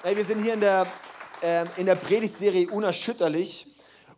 [0.00, 0.86] Hey, wir sind hier in der,
[1.40, 3.66] äh, der Predigtserie Unerschütterlich.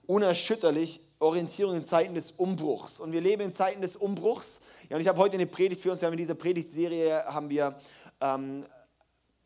[0.06, 3.00] Unerschütterlich, Orientierung in Zeiten des Umbruchs.
[3.00, 4.60] Und wir leben in Zeiten des Umbruchs.
[4.90, 6.02] Ja, und ich habe heute eine Predigt für uns.
[6.02, 7.78] Wir haben in dieser Predigtserie haben wir,
[8.20, 8.66] ähm,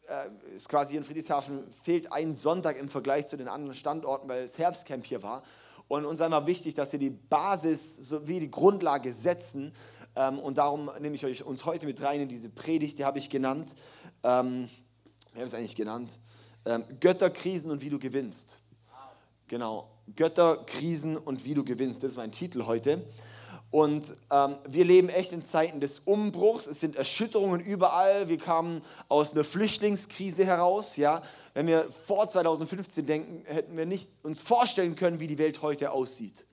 [0.08, 4.42] äh, ist quasi in Friedrichshafen, fehlt ein Sonntag im Vergleich zu den anderen Standorten, weil
[4.42, 5.44] das Herbstcamp hier war.
[5.86, 9.72] Und uns einmal wichtig, dass wir die Basis sowie die Grundlage setzen.
[10.16, 13.20] Ähm, und darum nehme ich euch uns heute mit rein in diese Predigt, die habe
[13.20, 13.76] ich genannt.
[14.24, 14.68] Ähm,
[15.34, 16.18] wie habe ich es eigentlich genannt?
[16.66, 18.58] Ähm, Götterkrisen und wie du gewinnst.
[19.48, 22.02] Genau, Götterkrisen und wie du gewinnst.
[22.02, 23.04] Das ist mein Titel heute.
[23.70, 26.66] Und ähm, wir leben echt in Zeiten des Umbruchs.
[26.66, 28.28] Es sind Erschütterungen überall.
[28.28, 30.96] Wir kamen aus einer Flüchtlingskrise heraus.
[30.96, 31.22] Ja?
[31.54, 35.90] Wenn wir vor 2015 denken, hätten wir nicht uns vorstellen können, wie die Welt heute
[35.90, 36.46] aussieht.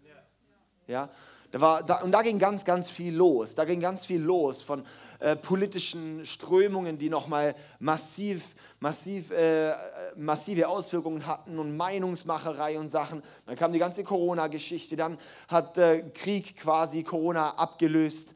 [0.87, 1.09] Ja?
[1.51, 3.55] Da war, da, und da ging ganz, ganz viel los.
[3.55, 4.83] Da ging ganz viel los von
[5.19, 8.41] äh, politischen Strömungen, die nochmal massiv
[8.81, 9.73] massiv, äh,
[10.15, 13.21] massive Auswirkungen hatten und Meinungsmacherei und Sachen.
[13.45, 18.33] Dann kam die ganze Corona-Geschichte, dann hat äh, Krieg quasi Corona abgelöst.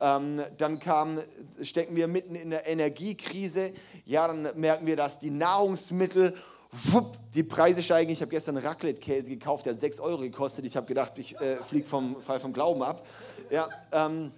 [0.00, 1.18] Ähm, dann kam,
[1.62, 3.72] stecken wir mitten in der Energiekrise.
[4.04, 6.36] Ja, dann merken wir, dass die Nahrungsmittel,
[6.70, 8.12] wupp, die Preise steigen.
[8.12, 10.66] Ich habe gestern Raclette-Käse gekauft, der hat 6 Euro gekostet.
[10.66, 13.06] Ich habe gedacht, ich äh, fliege vom Fall vom Glauben ab.
[13.50, 14.32] Ja, ähm,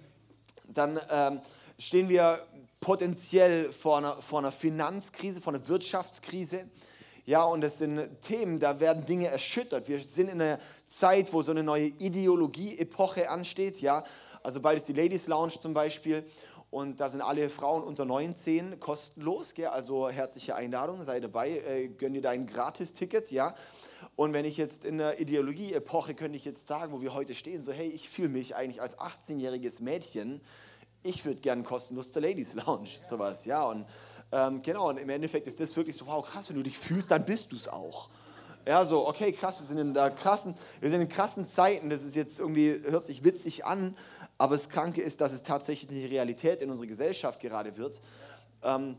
[0.73, 1.41] dann ähm,
[1.77, 2.39] stehen wir
[2.81, 6.67] potenziell vor einer, vor einer Finanzkrise, vor einer Wirtschaftskrise.
[7.25, 9.87] Ja, und das sind Themen, da werden Dinge erschüttert.
[9.87, 13.79] Wir sind in einer Zeit, wo so eine neue Ideologie-Epoche ansteht.
[13.81, 14.03] Ja,
[14.41, 16.25] also bald ist die Ladies Lounge zum Beispiel.
[16.71, 19.53] Und da sind alle Frauen unter 19 kostenlos.
[19.53, 19.67] Gell?
[19.67, 23.29] Also herzliche Einladung, sei dabei, äh, gönn dir dein Gratisticket.
[23.29, 23.53] Ja?
[24.15, 27.61] Und wenn ich jetzt in der Ideologie-Epoche könnte ich jetzt sagen, wo wir heute stehen,
[27.61, 30.41] so hey, ich fühle mich eigentlich als 18-jähriges Mädchen
[31.03, 33.63] ich würde gerne kostenlos zur Ladies Lounge, sowas, ja.
[33.63, 33.85] Und
[34.31, 37.11] ähm, genau, und im Endeffekt ist das wirklich so, wow, krass, wenn du dich fühlst,
[37.11, 38.09] dann bist du es auch.
[38.67, 42.03] Ja, so, okay, krass, wir sind in der krassen, wir sind in krassen Zeiten, das
[42.03, 43.97] ist jetzt irgendwie, hört sich witzig an,
[44.37, 47.99] aber das Kranke ist, dass es tatsächlich die Realität in unserer Gesellschaft gerade wird.
[48.63, 48.97] Ähm,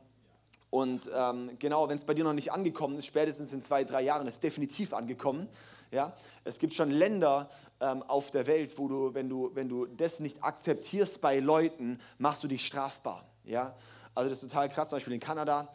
[0.71, 4.03] und ähm, genau, wenn es bei dir noch nicht angekommen ist, spätestens in zwei, drei
[4.03, 5.49] Jahren ist es definitiv angekommen.
[5.93, 6.13] Ja?
[6.43, 7.49] Es gibt schon Länder
[7.81, 11.99] ähm, auf der Welt, wo du wenn, du, wenn du das nicht akzeptierst bei Leuten,
[12.19, 13.23] machst du dich strafbar.
[13.45, 13.77] Ja?
[14.15, 15.69] Also das ist total krass, zum Beispiel in Kanada.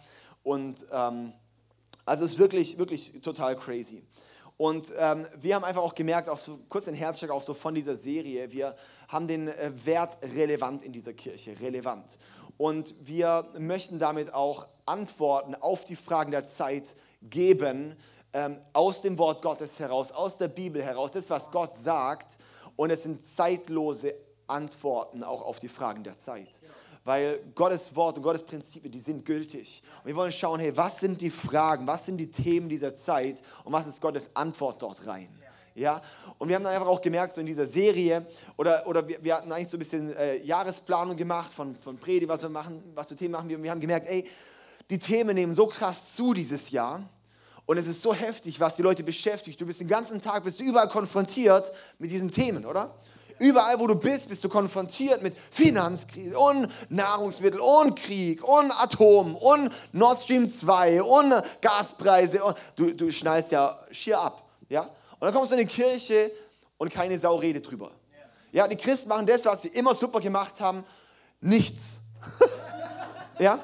[0.43, 1.33] Und ähm,
[2.05, 4.03] also es ist wirklich, wirklich total crazy.
[4.57, 7.75] Und ähm, wir haben einfach auch gemerkt, auch so kurz den Herzschlag auch so von
[7.75, 8.75] dieser Serie, wir
[9.07, 12.17] haben den äh, Wert relevant in dieser Kirche, relevant.
[12.57, 17.95] Und wir möchten damit auch Antworten auf die Fragen der Zeit geben,
[18.37, 22.37] ähm, aus dem Wort Gottes heraus, aus der Bibel heraus, das, was Gott sagt.
[22.75, 24.13] Und es sind zeitlose
[24.45, 26.61] Antworten auch auf die Fragen der Zeit.
[27.03, 29.81] Weil Gottes Wort und Gottes Prinzipien, die sind gültig.
[30.03, 33.41] Und wir wollen schauen, hey, was sind die Fragen, was sind die Themen dieser Zeit
[33.63, 35.29] und was ist Gottes Antwort dort rein?
[35.73, 36.01] Ja,
[36.37, 39.35] und wir haben dann einfach auch gemerkt, so in dieser Serie, oder, oder wir, wir
[39.35, 43.07] hatten eigentlich so ein bisschen äh, Jahresplanung gemacht von, von Predi, was wir machen, was
[43.07, 43.57] für Themen machen wir.
[43.57, 44.27] Und wir haben gemerkt, ey,
[44.89, 47.03] die Themen nehmen so krass zu dieses Jahr.
[47.67, 49.59] Und es ist so heftig, was die Leute beschäftigt.
[49.59, 51.69] Du bist den ganzen Tag, bist du überall konfrontiert
[51.99, 52.95] mit diesen Themen, oder?
[53.39, 59.35] Überall, wo du bist, bist du konfrontiert mit Finanzkrise und Nahrungsmittel und Krieg und Atom
[59.35, 62.41] und Nord Stream 2 und Gaspreise.
[62.41, 64.49] Und du, du schnallst ja schier ab.
[64.69, 64.83] Ja?
[64.83, 66.31] Und dann kommst du in die Kirche
[66.77, 67.91] und keine Sau redet drüber.
[68.53, 70.85] Ja, die Christen machen das, was sie immer super gemacht haben,
[71.41, 71.99] nichts.
[73.39, 73.59] ja?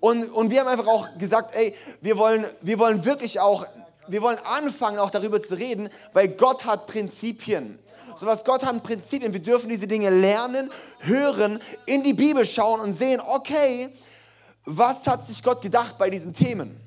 [0.00, 3.66] Und, und wir haben einfach auch gesagt, ey, wir wollen, wir wollen wirklich auch,
[4.06, 7.78] wir wollen anfangen auch darüber zu reden, weil Gott hat Prinzipien.
[8.16, 9.32] So was Gott hat Prinzipien.
[9.32, 10.70] Wir dürfen diese Dinge lernen,
[11.00, 13.90] hören, in die Bibel schauen und sehen, okay,
[14.64, 16.80] was hat sich Gott gedacht bei diesen Themen?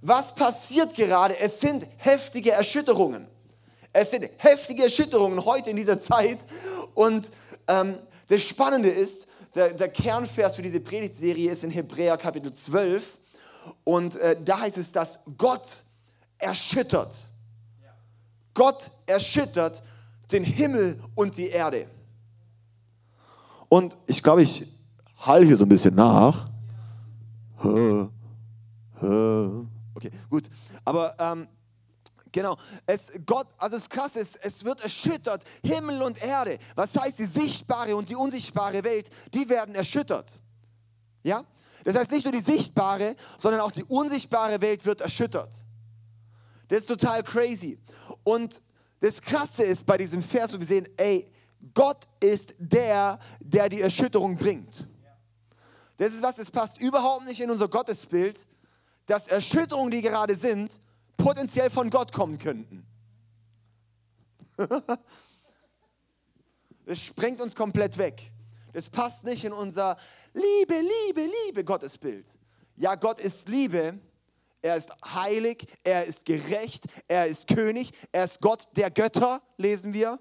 [0.00, 1.38] Was passiert gerade?
[1.38, 3.26] Es sind heftige Erschütterungen.
[3.92, 6.38] Es sind heftige Erschütterungen heute in dieser Zeit.
[6.94, 7.26] Und
[7.68, 7.98] ähm,
[8.28, 13.18] das Spannende ist, der, der Kernvers für diese Predigtserie ist in Hebräer Kapitel 12.
[13.84, 15.84] Und äh, da heißt es, dass Gott
[16.38, 17.28] erschüttert.
[18.52, 19.82] Gott erschüttert
[20.30, 21.86] den Himmel und die Erde.
[23.68, 24.66] Und ich glaube, ich
[25.18, 26.48] halte hier so ein bisschen nach.
[29.94, 30.50] Okay, gut.
[30.84, 31.48] Aber ähm,
[32.34, 32.56] Genau.
[32.84, 36.58] Es, Gott, also das Krasse ist, es wird erschüttert, Himmel und Erde.
[36.74, 40.40] Was heißt, die sichtbare und die unsichtbare Welt, die werden erschüttert.
[41.22, 41.44] Ja?
[41.84, 45.64] Das heißt, nicht nur die sichtbare, sondern auch die unsichtbare Welt wird erschüttert.
[46.66, 47.78] Das ist total crazy.
[48.24, 48.64] Und
[48.98, 51.30] das Krasse ist bei diesem Vers, wo wir sehen, ey,
[51.72, 54.88] Gott ist der, der die Erschütterung bringt.
[55.98, 58.44] Das ist was, das passt überhaupt nicht in unser Gottesbild,
[59.06, 60.80] dass Erschütterungen, die gerade sind,
[61.16, 62.86] potenziell von Gott kommen könnten.
[66.86, 68.30] Es sprengt uns komplett weg.
[68.74, 69.96] Das passt nicht in unser
[70.34, 72.26] Liebe, Liebe, Liebe Gottesbild.
[72.76, 73.98] Ja, Gott ist Liebe.
[74.60, 79.92] Er ist heilig, er ist gerecht, er ist König, er ist Gott der Götter, lesen
[79.92, 80.18] wir.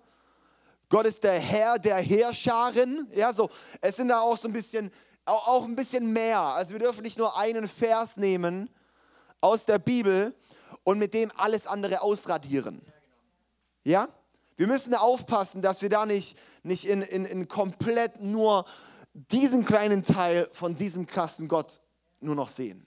[0.90, 3.08] Gott ist der Herr der Heerscharen.
[3.16, 3.50] Ja, so,
[3.80, 4.92] es sind da auch so ein bisschen,
[5.26, 6.40] auch ein bisschen mehr.
[6.40, 8.70] Also wir dürfen nicht nur einen Vers nehmen
[9.40, 10.36] aus der Bibel
[10.84, 12.82] und mit dem alles andere ausradieren.
[13.84, 14.10] Ja?
[14.56, 18.66] Wir müssen aufpassen, dass wir da nicht, nicht in, in, in komplett nur
[19.14, 21.82] diesen kleinen Teil von diesem krassen Gott
[22.20, 22.86] nur noch sehen.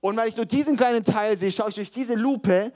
[0.00, 2.72] Und weil ich nur diesen kleinen Teil sehe, schaue ich durch diese Lupe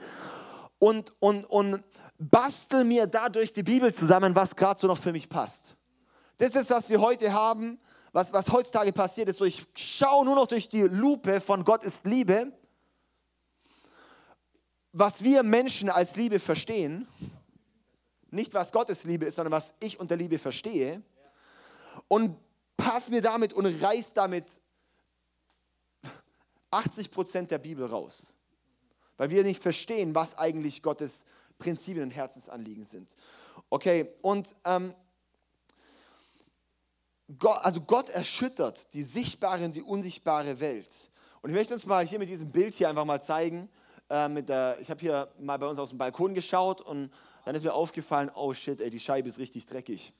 [0.77, 1.83] und, und, und
[2.19, 5.75] bastel mir dadurch die Bibel zusammen, was gerade so noch für mich passt.
[6.37, 7.79] Das ist, was wir heute haben,
[8.11, 9.37] was, was heutzutage passiert ist.
[9.37, 12.51] So, ich schaue nur noch durch die Lupe von Gott ist Liebe,
[14.97, 17.05] was wir Menschen als Liebe verstehen
[18.31, 21.01] nicht, was Gottes Liebe ist, sondern was ich unter Liebe verstehe.
[22.07, 22.37] Und
[22.75, 24.45] pass mir damit und reiß damit
[26.71, 28.35] 80 Prozent der Bibel raus.
[29.17, 31.25] Weil wir nicht verstehen, was eigentlich Gottes
[31.57, 33.15] Prinzipien und Herzensanliegen sind.
[33.69, 34.93] Okay, und ähm,
[37.39, 41.09] Gott, also Gott erschüttert die sichtbare und die unsichtbare Welt.
[41.41, 43.69] Und ich möchte uns mal hier mit diesem Bild hier einfach mal zeigen.
[44.09, 47.11] Äh, mit der, ich habe hier mal bei uns aus dem Balkon geschaut und
[47.43, 50.13] dann ist mir aufgefallen, oh shit, ey, die Scheibe ist richtig dreckig.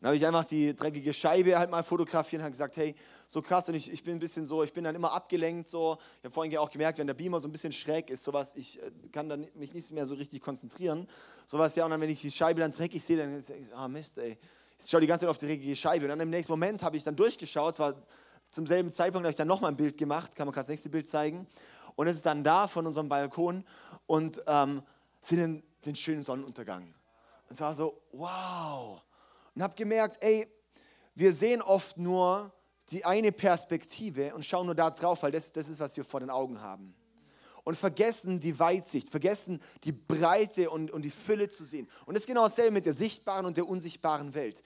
[0.00, 2.94] Und habe ich einfach die dreckige Scheibe halt mal fotografiert und habe gesagt, hey,
[3.26, 3.68] so krass.
[3.68, 5.98] Und ich, ich bin ein bisschen so, ich bin dann immer abgelenkt so.
[6.18, 8.82] Ich habe vorhin auch gemerkt, wenn der Beamer so ein bisschen schräg ist, sowas, ich
[8.82, 11.06] äh, kann dann mich nicht mehr so richtig konzentrieren.
[11.46, 14.16] Sowas, ja, und dann, wenn ich die Scheibe dann dreckig sehe, dann ist ah Mist,
[14.16, 14.38] ey.
[14.78, 16.06] Ich schaue die ganze Zeit auf die dreckige Scheibe.
[16.06, 17.94] Und dann im nächsten Moment habe ich dann durchgeschaut, zwar
[18.48, 20.88] zum selben Zeitpunkt habe ich dann nochmal ein Bild gemacht, kann man gerade das nächste
[20.88, 21.46] Bild zeigen.
[21.96, 23.64] Und es ist dann da von unserem Balkon
[24.06, 24.82] und ähm,
[25.20, 26.82] sind den schönen Sonnenuntergang.
[27.48, 29.02] Und es war so, wow.
[29.54, 30.46] Und habe gemerkt, ey,
[31.14, 32.52] wir sehen oft nur
[32.90, 36.20] die eine Perspektive und schauen nur da drauf, weil das, das ist, was wir vor
[36.20, 36.94] den Augen haben.
[37.62, 41.88] Und vergessen die Weitsicht, vergessen die Breite und, und die Fülle zu sehen.
[42.06, 44.62] Und das ist genau dasselbe mit der sichtbaren und der unsichtbaren Welt.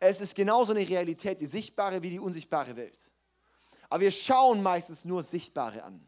[0.00, 3.10] Es ist genauso eine Realität, die sichtbare wie die unsichtbare Welt.
[3.88, 6.07] Aber wir schauen meistens nur Sichtbare an.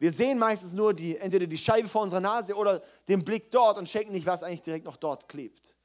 [0.00, 3.76] Wir sehen meistens nur die, entweder die Scheibe vor unserer Nase oder den Blick dort
[3.76, 5.76] und checken nicht, was eigentlich direkt noch dort klebt.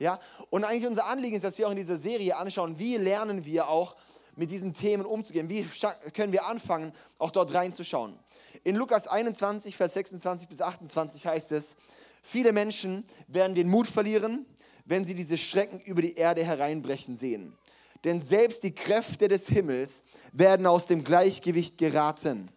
[0.00, 0.18] Ja?
[0.50, 3.68] Und eigentlich unser Anliegen ist, dass wir auch in dieser Serie anschauen, wie lernen wir
[3.68, 3.96] auch
[4.34, 5.48] mit diesen Themen umzugehen.
[5.48, 5.64] Wie
[6.12, 8.18] können wir anfangen, auch dort reinzuschauen.
[8.64, 11.76] In Lukas 21, Vers 26 bis 28 heißt es,
[12.24, 14.46] viele Menschen werden den Mut verlieren,
[14.84, 17.56] wenn sie diese Schrecken über die Erde hereinbrechen sehen.
[18.02, 20.02] Denn selbst die Kräfte des Himmels
[20.32, 22.50] werden aus dem Gleichgewicht geraten.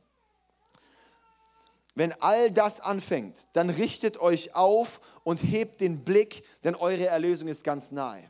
[1.96, 7.48] Wenn all das anfängt, dann richtet euch auf und hebt den Blick, denn eure Erlösung
[7.48, 8.24] ist ganz nahe.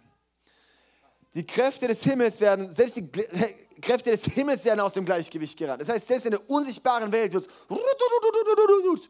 [1.33, 3.07] Die Kräfte des Himmels werden, selbst die
[3.81, 5.81] Kräfte des Himmels werden aus dem Gleichgewicht gerannt.
[5.81, 9.09] Das heißt, selbst in der unsichtbaren Welt wird es.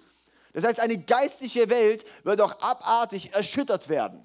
[0.54, 4.24] Das heißt, eine geistliche Welt wird auch abartig erschüttert werden.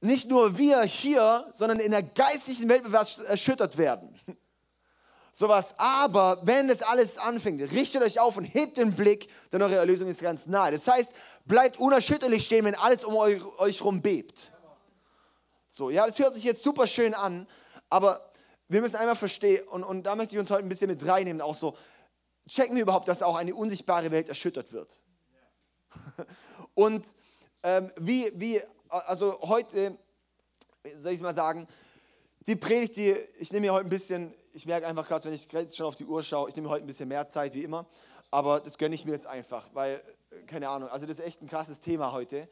[0.00, 4.18] Nicht nur wir hier, sondern in der geistlichen Welt wird was erschüttert werden
[5.32, 5.74] sowas.
[5.78, 10.08] Aber wenn das alles anfängt, richtet euch auf und hebt den Blick, denn eure Erlösung
[10.08, 10.72] ist ganz nahe.
[10.72, 11.12] Das heißt,
[11.46, 14.52] bleibt unerschütterlich stehen, wenn alles um euch, euch rum bebt.
[15.68, 17.48] So, ja, das hört sich jetzt super schön an,
[17.88, 18.30] aber
[18.68, 21.40] wir müssen einmal verstehen, und, und da möchte ich uns heute ein bisschen mit reinnehmen,
[21.40, 21.76] auch so,
[22.46, 25.00] checken wir überhaupt, dass auch eine unsichtbare Welt erschüttert wird.
[26.74, 27.04] Und
[27.62, 29.96] ähm, wie, wie, also heute,
[30.98, 31.66] soll ich mal sagen,
[32.46, 35.50] die Predigt, die, ich nehme mir heute ein bisschen ich merke einfach gerade, wenn ich
[35.50, 37.86] jetzt schon auf die Uhr schaue, ich nehme heute ein bisschen mehr Zeit wie immer,
[38.30, 41.42] aber das gönne ich mir jetzt einfach, weil, äh, keine Ahnung, also das ist echt
[41.42, 42.48] ein krasses Thema heute.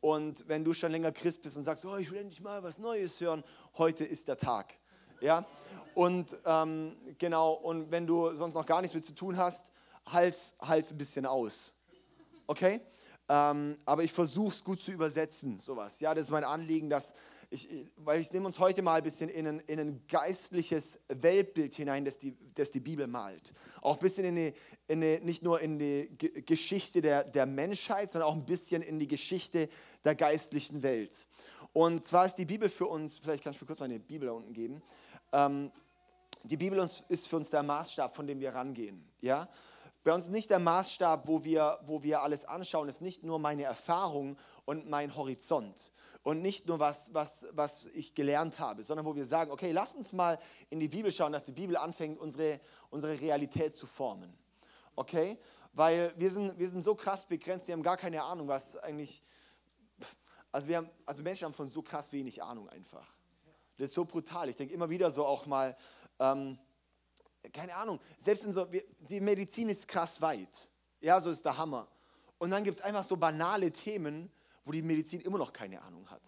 [0.00, 2.78] Und wenn du schon länger Christ bist und sagst, oh, ich will endlich mal was
[2.78, 3.44] Neues hören,
[3.78, 4.74] heute ist der Tag.
[5.20, 5.46] Ja?
[5.94, 9.70] Und ähm, genau, und wenn du sonst noch gar nichts mit zu tun hast,
[10.06, 11.74] halt es ein bisschen aus.
[12.48, 12.80] Okay?
[13.28, 16.00] Ähm, aber ich versuche es gut zu übersetzen, sowas.
[16.00, 17.14] Ja, das ist mein Anliegen, dass
[17.52, 21.74] ich, weil ich nehme uns heute mal ein bisschen in ein, in ein geistliches Weltbild
[21.74, 23.52] hinein, das die, das die Bibel malt.
[23.82, 24.54] Auch ein bisschen in eine,
[24.88, 28.98] in eine, nicht nur in die Geschichte der, der Menschheit, sondern auch ein bisschen in
[28.98, 29.68] die Geschichte
[30.04, 31.26] der geistlichen Welt.
[31.74, 34.32] Und zwar ist die Bibel für uns, vielleicht kann ich mir kurz meine Bibel da
[34.32, 34.82] unten geben,
[35.32, 35.70] ähm,
[36.44, 36.78] die Bibel
[37.08, 39.04] ist für uns der Maßstab, von dem wir rangehen.
[39.20, 39.48] Ja?
[40.04, 43.38] bei uns ist nicht der Maßstab, wo wir, wo wir alles anschauen, ist nicht nur
[43.38, 45.92] meine Erfahrung und mein Horizont
[46.22, 49.96] und nicht nur was, was, was ich gelernt habe, sondern wo wir sagen, okay, lass
[49.96, 50.38] uns mal
[50.70, 52.60] in die Bibel schauen, dass die Bibel anfängt, unsere,
[52.90, 54.32] unsere Realität zu formen.
[54.94, 55.38] Okay?
[55.72, 59.22] Weil wir sind, wir sind so krass begrenzt, wir haben gar keine Ahnung, was eigentlich,
[60.52, 63.06] also, wir haben, also Menschen haben von so krass wenig Ahnung einfach.
[63.78, 64.48] Das ist so brutal.
[64.48, 65.76] Ich denke immer wieder so auch mal,
[66.20, 66.58] ähm,
[67.52, 68.66] keine Ahnung, selbst in so,
[69.00, 70.68] die Medizin ist krass weit.
[71.00, 71.88] Ja, so ist der Hammer.
[72.38, 74.30] Und dann gibt es einfach so banale Themen,
[74.64, 76.22] wo die Medizin immer noch keine Ahnung hat.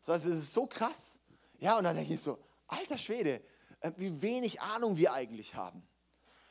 [0.00, 1.18] So, also es ist so krass.
[1.58, 3.40] Ja, und dann denke ich so, alter Schwede,
[3.80, 5.86] äh, wie wenig Ahnung wir eigentlich haben.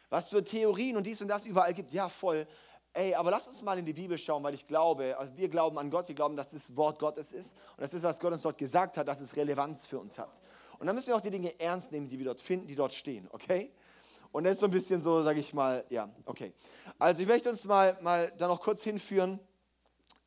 [0.09, 1.91] Was für Theorien und dies und das überall gibt.
[1.91, 2.47] Ja, voll.
[2.93, 5.77] Ey, aber lass uns mal in die Bibel schauen, weil ich glaube, also wir glauben
[5.77, 8.41] an Gott, wir glauben, dass das Wort Gottes ist und das ist, was Gott uns
[8.41, 10.41] dort gesagt hat, dass es Relevanz für uns hat.
[10.77, 12.93] Und dann müssen wir auch die Dinge ernst nehmen, die wir dort finden, die dort
[12.93, 13.71] stehen, okay?
[14.33, 16.53] Und das ist so ein bisschen so, sage ich mal, ja, okay.
[16.99, 19.39] Also ich möchte uns mal, mal da noch kurz hinführen.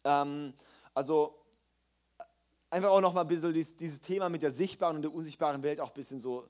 [0.04, 0.54] Ähm,
[0.94, 1.34] also
[2.70, 5.62] einfach auch noch mal ein bisschen dieses, dieses, Thema mit der sichtbaren und der unsichtbaren
[5.62, 6.48] Welt auch ein bisschen so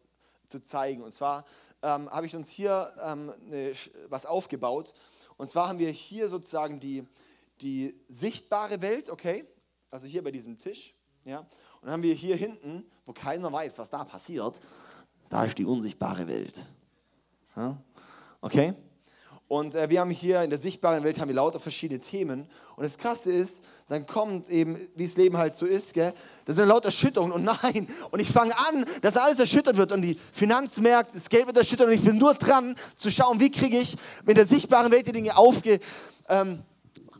[0.48, 1.02] zu zeigen.
[1.02, 1.44] Und zwar
[1.82, 3.72] ähm, habe ich uns hier ähm, eine,
[4.08, 4.92] was aufgebaut.
[5.36, 7.06] Und zwar haben wir hier sozusagen die,
[7.60, 9.44] die sichtbare Welt, okay?
[9.90, 10.94] Also hier bei diesem Tisch,
[11.24, 11.40] ja?
[11.40, 14.58] Und dann haben wir hier hinten, wo keiner weiß, was da passiert,
[15.28, 16.64] da ist die unsichtbare Welt.
[17.56, 17.76] Ja?
[18.40, 18.74] Okay?
[19.46, 22.46] Und äh, wir haben hier in der sichtbaren Welt haben wir lauter verschiedene Themen.
[22.76, 26.14] Und das Krasse ist, dann kommt eben, wie das Leben halt so ist, gell?
[26.46, 27.86] da sind lauter Erschütterungen und nein.
[28.10, 31.88] Und ich fange an, dass alles erschüttert wird und die Finanzmärkte, das Geld wird erschüttert
[31.88, 35.12] und ich bin nur dran zu schauen, wie kriege ich mit der sichtbaren Welt die
[35.12, 35.78] Dinge aufge,
[36.28, 36.64] ähm,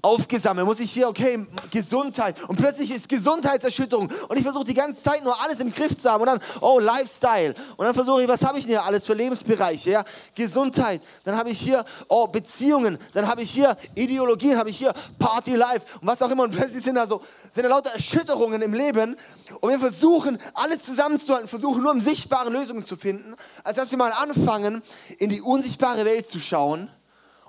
[0.04, 0.66] aufgesammelt.
[0.66, 2.42] Muss ich hier, okay, Gesundheit.
[2.49, 4.11] Und plötzlich ist Gesundheitserschütterung.
[4.28, 6.20] Und ich versuche die ganze Zeit nur alles im Griff zu haben.
[6.20, 7.54] Und dann, oh, Lifestyle.
[7.76, 9.90] Und dann versuche ich, was habe ich denn hier alles für Lebensbereiche?
[9.90, 10.04] Ja?
[10.34, 11.00] Gesundheit.
[11.25, 12.99] Dann habe ich hier, oh, Beziehungen.
[13.12, 14.58] Dann habe ich hier Ideologien.
[14.58, 15.82] Habe ich hier Party Life.
[16.00, 16.44] Und was auch immer.
[16.44, 17.20] Und plötzlich sind da so,
[17.50, 19.16] sind da lauter Erschütterungen im Leben.
[19.61, 21.49] Und wir versuchen, alles zusammenzuhalten.
[21.49, 23.34] Versuchen nur im Sichtbaren Lösungen zu finden.
[23.62, 24.82] Als dass wir mal anfangen,
[25.18, 26.88] in die unsichtbare Welt zu schauen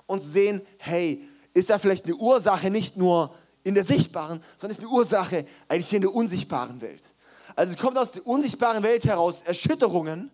[0.06, 1.22] und zu sehen, hey,
[1.56, 3.34] ist da vielleicht eine Ursache nicht nur
[3.64, 7.14] in der sichtbaren, sondern ist eine Ursache eigentlich in der unsichtbaren Welt.
[7.56, 10.30] Also es kommt aus der unsichtbaren Welt heraus Erschütterungen,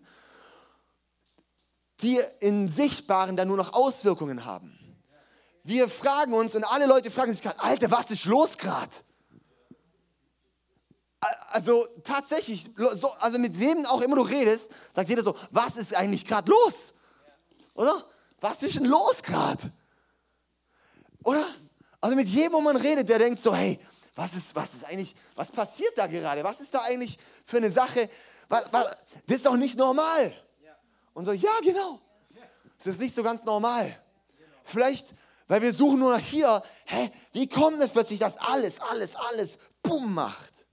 [2.01, 4.77] die in sichtbaren dann nur noch Auswirkungen haben.
[5.63, 8.91] Wir fragen uns und alle Leute fragen sich gerade, Alter, was ist los gerade?
[11.51, 15.95] Also tatsächlich, so, also mit wem auch immer du redest, sagt jeder so, was ist
[15.95, 16.93] eigentlich gerade los?
[17.75, 18.03] Oder?
[18.41, 19.71] Was ist denn los gerade?
[21.23, 21.45] Oder?
[22.01, 23.79] Also mit jedem, wo man redet, der denkt so, hey,
[24.15, 26.43] was ist, was ist eigentlich, was passiert da gerade?
[26.43, 28.09] Was ist da eigentlich für eine Sache?
[28.49, 30.33] Das ist doch nicht normal.
[31.13, 31.99] Und so, ja, genau.
[32.77, 33.95] Das ist nicht so ganz normal.
[34.65, 35.13] Vielleicht,
[35.47, 39.57] weil wir suchen nur nach hier, hä, wie kommt es plötzlich, dass alles, alles, alles
[39.81, 40.65] bumm macht?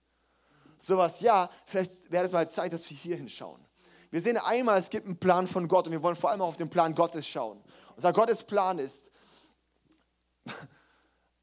[0.78, 3.64] Sowas, ja, vielleicht wäre es mal Zeit, dass wir hier hinschauen.
[4.10, 6.48] Wir sehen einmal, es gibt einen Plan von Gott und wir wollen vor allem auch
[6.48, 7.62] auf den Plan Gottes schauen.
[7.94, 9.09] Unser Gottes Plan ist,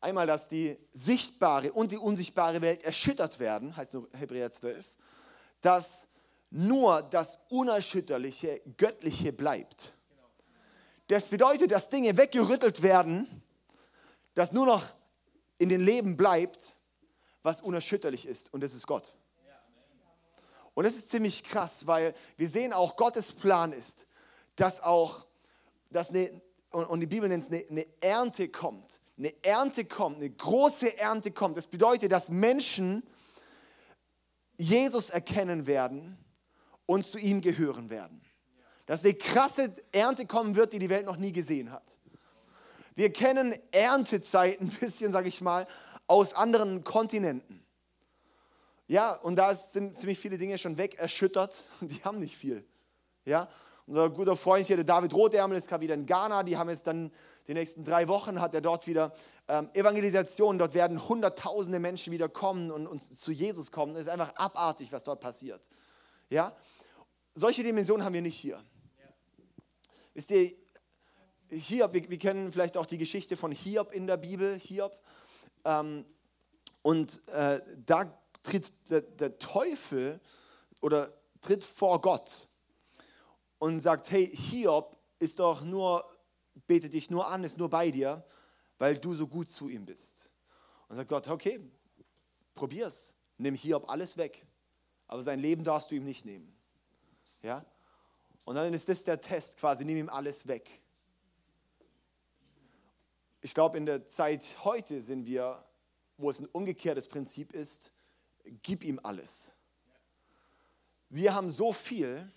[0.01, 4.85] einmal, dass die sichtbare und die unsichtbare Welt erschüttert werden, heißt so Hebräer 12,
[5.61, 6.07] dass
[6.49, 9.93] nur das Unerschütterliche, Göttliche bleibt.
[11.07, 13.43] Das bedeutet, dass Dinge weggerüttelt werden,
[14.33, 14.83] dass nur noch
[15.57, 16.75] in den Leben bleibt,
[17.43, 19.15] was unerschütterlich ist, und das ist Gott.
[20.73, 24.05] Und das ist ziemlich krass, weil wir sehen auch, Gottes Plan ist,
[24.55, 25.25] dass auch,
[25.89, 26.29] dass eine,
[26.71, 31.31] und die Bibel nennt es eine, eine Ernte kommt, eine Ernte kommt, eine große Ernte
[31.31, 31.57] kommt.
[31.57, 33.03] Das bedeutet, dass Menschen
[34.57, 36.17] Jesus erkennen werden
[36.85, 38.21] und zu ihm gehören werden.
[38.85, 41.97] Dass eine krasse Ernte kommen wird, die die Welt noch nie gesehen hat.
[42.95, 45.67] Wir kennen Erntezeiten ein bisschen, sage ich mal,
[46.07, 47.63] aus anderen Kontinenten.
[48.87, 52.65] Ja, und da sind ziemlich viele Dinge schon weg erschüttert und die haben nicht viel.
[53.25, 53.49] Ja,
[53.87, 56.43] unser guter Freund hier, der David Rotärmel, ist gerade wieder in Ghana.
[56.43, 57.11] Die haben jetzt dann
[57.47, 59.13] die nächsten drei Wochen hat er dort wieder
[59.47, 60.59] ähm, Evangelisation.
[60.59, 63.95] Dort werden hunderttausende Menschen wieder kommen und, und zu Jesus kommen.
[63.95, 65.61] Es ist einfach abartig, was dort passiert.
[66.29, 66.53] Ja?
[67.33, 68.57] Solche Dimensionen haben wir nicht hier.
[68.99, 69.09] Ja.
[70.13, 70.51] Wisst ihr,
[71.49, 74.99] Hiob, wir, wir, kennen vielleicht auch die Geschichte von Hiob in der Bibel, Hiob.
[75.63, 76.05] Ähm,
[76.81, 80.19] und äh, da tritt der, der Teufel
[80.81, 82.46] oder tritt vor Gott
[83.59, 86.05] und sagt, hey, Hiob ist doch nur
[86.65, 88.23] betet dich nur an, ist nur bei dir,
[88.77, 90.31] weil du so gut zu ihm bist.
[90.87, 91.59] Und sagt Gott, okay,
[92.55, 93.13] probier's.
[93.37, 94.45] Nimm Hiob alles weg.
[95.07, 96.55] Aber sein Leben darfst du ihm nicht nehmen.
[97.43, 97.65] Ja?
[98.45, 100.81] Und dann ist das der Test quasi, nimm ihm alles weg.
[103.41, 105.63] ich glaube, in der Zeit heute sind wir,
[106.17, 107.91] wo es ein umgekehrtes Prinzip ist,
[108.63, 109.53] gib ihm alles.
[111.09, 112.29] Wir haben so viel,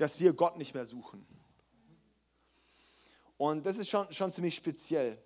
[0.00, 1.26] dass wir Gott nicht mehr suchen.
[3.36, 5.18] Und das ist schon, schon ziemlich speziell.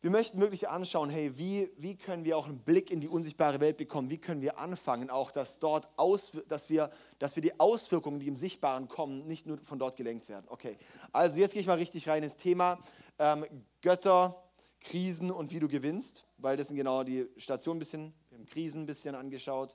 [0.00, 3.60] Wir möchten wirklich anschauen, hey, wie, wie können wir auch einen Blick in die unsichtbare
[3.60, 4.10] Welt bekommen?
[4.10, 8.26] Wie können wir anfangen, auch dass, dort aus, dass, wir, dass wir die Auswirkungen, die
[8.28, 10.46] im Sichtbaren kommen, nicht nur von dort gelenkt werden.
[10.48, 10.76] Okay,
[11.12, 12.80] also jetzt gehe ich mal richtig rein ins Thema
[13.18, 13.44] ähm,
[13.80, 14.42] Götter,
[14.80, 18.46] Krisen und wie du gewinnst, weil das sind genau die Stationen ein bisschen, wir haben
[18.46, 19.74] Krisen ein bisschen angeschaut,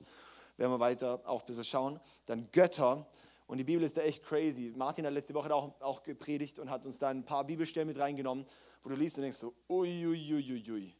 [0.58, 2.00] werden wir weiter auch ein bisschen schauen.
[2.26, 3.06] Dann Götter,
[3.48, 4.74] und die Bibel ist da echt crazy.
[4.76, 7.98] Martin hat letzte Woche auch, auch gepredigt und hat uns da ein paar Bibelstellen mit
[7.98, 8.44] reingenommen,
[8.82, 10.62] wo du liest und denkst so, uiuiuiui.
[10.62, 10.94] Ui, ui.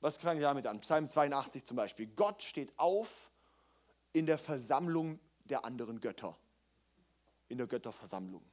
[0.00, 0.80] Was fangen wir damit an?
[0.80, 2.06] Psalm 82 zum Beispiel.
[2.06, 3.30] Gott steht auf
[4.12, 6.36] in der Versammlung der anderen Götter.
[7.48, 8.44] In der Götterversammlung.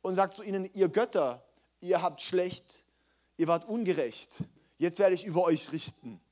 [0.00, 1.44] Und sagt zu ihnen, ihr Götter,
[1.80, 2.86] ihr habt schlecht,
[3.36, 4.44] ihr wart ungerecht.
[4.78, 6.22] Jetzt werde ich über euch richten.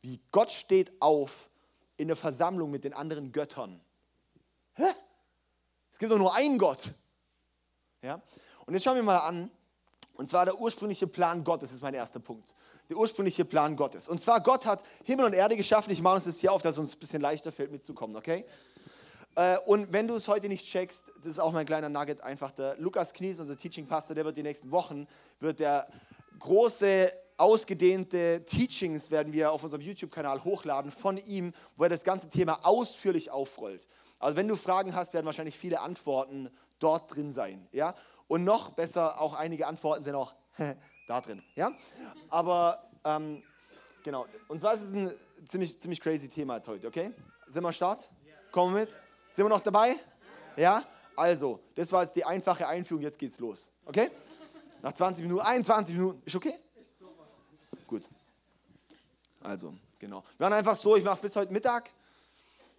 [0.00, 1.50] Wie Gott steht auf
[1.98, 3.81] in der Versammlung mit den anderen Göttern.
[4.74, 4.84] Hä?
[5.92, 6.90] Es gibt doch nur einen Gott.
[8.02, 8.20] Ja?
[8.66, 9.50] Und jetzt schauen wir mal an,
[10.14, 12.54] und zwar der ursprüngliche Plan Gottes ist mein erster Punkt.
[12.88, 14.08] Der ursprüngliche Plan Gottes.
[14.08, 15.92] Und zwar Gott hat Himmel und Erde geschaffen.
[15.92, 18.44] Ich mache uns das hier auf, dass es uns ein bisschen leichter fällt mitzukommen, okay?
[19.34, 22.52] Äh, und wenn du es heute nicht checkst, das ist auch mein kleiner Nugget, einfach
[22.52, 25.06] der Lukas Knies, unser Teaching Pastor, der wird die nächsten Wochen,
[25.40, 25.88] wird der
[26.38, 32.28] große, ausgedehnte Teachings werden wir auf unserem YouTube-Kanal hochladen von ihm, wo er das ganze
[32.28, 33.88] Thema ausführlich aufrollt.
[34.22, 36.48] Also wenn du Fragen hast, werden wahrscheinlich viele Antworten
[36.78, 37.66] dort drin sein.
[37.72, 37.94] Ja?
[38.28, 40.32] Und noch besser, auch einige Antworten sind auch
[41.08, 41.42] da drin.
[41.56, 41.72] Ja?
[42.30, 43.42] Aber ähm,
[44.04, 45.10] genau, und zwar ist es ein
[45.46, 47.10] ziemlich, ziemlich crazy Thema jetzt heute, okay?
[47.48, 48.08] Sind wir Start?
[48.52, 48.90] Kommen wir mit?
[49.32, 49.96] Sind wir noch dabei?
[50.56, 50.84] Ja?
[51.16, 53.72] Also, das war jetzt die einfache Einführung, jetzt geht's los.
[53.84, 54.08] Okay?
[54.82, 56.54] Nach 20 Minuten, 21 Minuten, ist okay?
[57.88, 58.08] Gut.
[59.40, 60.22] Also, genau.
[60.38, 61.90] Wir machen einfach so, ich mache bis heute Mittag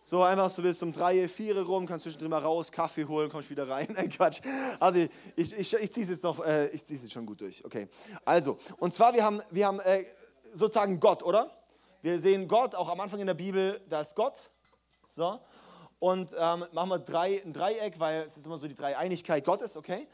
[0.05, 3.50] so einfach so bis um drei, vier rum, kannst zwischendrin mal raus, Kaffee holen, kommst
[3.50, 3.88] wieder rein.
[3.95, 4.41] Nein, Quatsch.
[4.77, 7.25] Also ich, ich, ich, ich ziehe es jetzt noch, äh, ich ziehe es jetzt schon
[7.25, 7.63] gut durch.
[7.63, 7.88] Okay.
[8.25, 10.04] Also, und zwar, wir haben, wir haben äh,
[10.54, 11.49] sozusagen Gott, oder?
[12.01, 14.51] Wir sehen Gott, auch am Anfang in der Bibel, da ist Gott.
[15.08, 15.39] So.
[15.99, 19.77] Und ähm, machen wir drei, ein Dreieck, weil es ist immer so die Dreieinigkeit Gottes,
[19.77, 20.10] okay?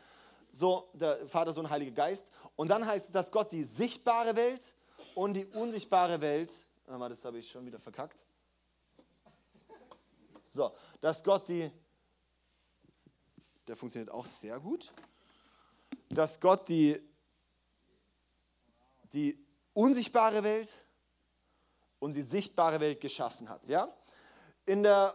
[0.52, 2.30] So, der Vater, Sohn, Heiliger Geist.
[2.56, 4.62] Und dann heißt es, dass Gott die sichtbare Welt
[5.16, 6.52] und die unsichtbare Welt,
[6.86, 8.29] das habe ich schon wieder verkackt
[10.60, 11.72] so, dass Gott die,
[13.65, 14.91] der funktioniert auch sehr gut,
[16.10, 17.02] dass Gott die,
[19.13, 19.39] die
[19.74, 20.69] unsichtbare Welt
[22.00, 23.67] und die sichtbare Welt geschaffen hat.
[23.67, 23.88] Ja?
[24.65, 25.13] In der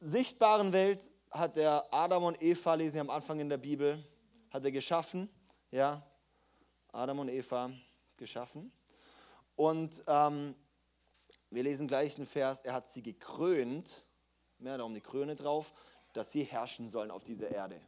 [0.00, 4.02] sichtbaren Welt hat er Adam und Eva, lesen wir am Anfang in der Bibel,
[4.50, 5.28] hat er geschaffen.
[5.70, 6.02] Ja?
[6.92, 7.70] Adam und Eva
[8.16, 8.72] geschaffen.
[9.54, 10.54] Und ähm,
[11.50, 14.05] wir lesen gleich einen Vers, er hat sie gekrönt
[14.58, 15.72] mehr darum die Krone drauf,
[16.12, 17.80] dass sie herrschen sollen auf dieser Erde.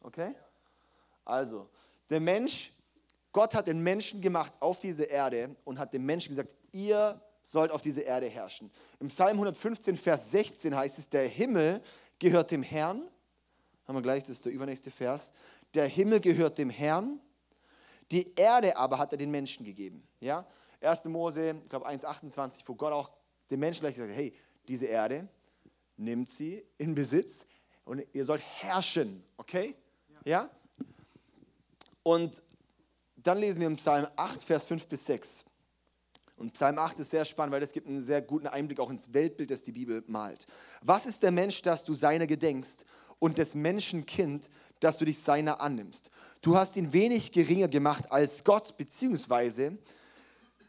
[0.00, 0.34] Okay?
[1.24, 1.68] Also,
[2.10, 2.72] der Mensch,
[3.32, 7.70] Gott hat den Menschen gemacht auf diese Erde und hat dem Menschen gesagt, ihr sollt
[7.70, 8.70] auf diese Erde herrschen.
[9.00, 11.82] Im Psalm 115, Vers 16 heißt es, der Himmel
[12.18, 13.02] gehört dem Herrn.
[13.86, 15.32] Haben wir gleich, das ist der übernächste Vers.
[15.74, 17.20] Der Himmel gehört dem Herrn,
[18.10, 20.06] die Erde aber hat er den Menschen gegeben.
[20.20, 20.46] Ja?
[20.80, 21.04] 1.
[21.06, 23.10] Mose, ich glaube 1,28, wo Gott auch
[23.50, 24.32] den Menschen gleich gesagt hat, hey,
[24.68, 25.28] diese Erde,
[25.96, 27.46] nimmt sie in Besitz
[27.84, 29.74] und ihr sollt herrschen, okay?
[30.24, 30.50] Ja?
[32.02, 32.42] Und
[33.16, 35.44] dann lesen wir im Psalm 8, Vers 5 bis 6.
[36.36, 39.14] Und Psalm 8 ist sehr spannend, weil es gibt einen sehr guten Einblick auch ins
[39.14, 40.46] Weltbild, das die Bibel malt.
[40.82, 42.84] Was ist der Mensch, dass du seiner gedenkst
[43.20, 46.10] und des Menschen Kind, dass du dich seiner annimmst?
[46.42, 49.78] Du hast ihn wenig geringer gemacht als Gott, beziehungsweise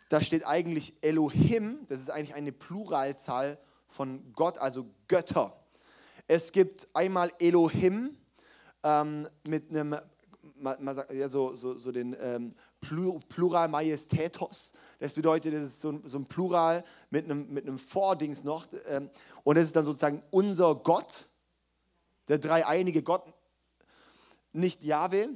[0.09, 5.55] da steht eigentlich Elohim, das ist eigentlich eine Pluralzahl von Gott, also Götter.
[6.27, 8.17] Es gibt einmal Elohim
[8.83, 9.95] ähm, mit einem,
[11.11, 14.73] ja, so, so, so den ähm, Plural Majestätos.
[14.99, 18.67] Das bedeutet, das ist so, so ein Plural mit einem, mit einem Vordings noch.
[18.87, 19.09] Ähm,
[19.43, 21.27] und das ist dann sozusagen unser Gott,
[22.27, 23.33] der dreieinige Gott,
[24.51, 25.29] nicht Jahwe,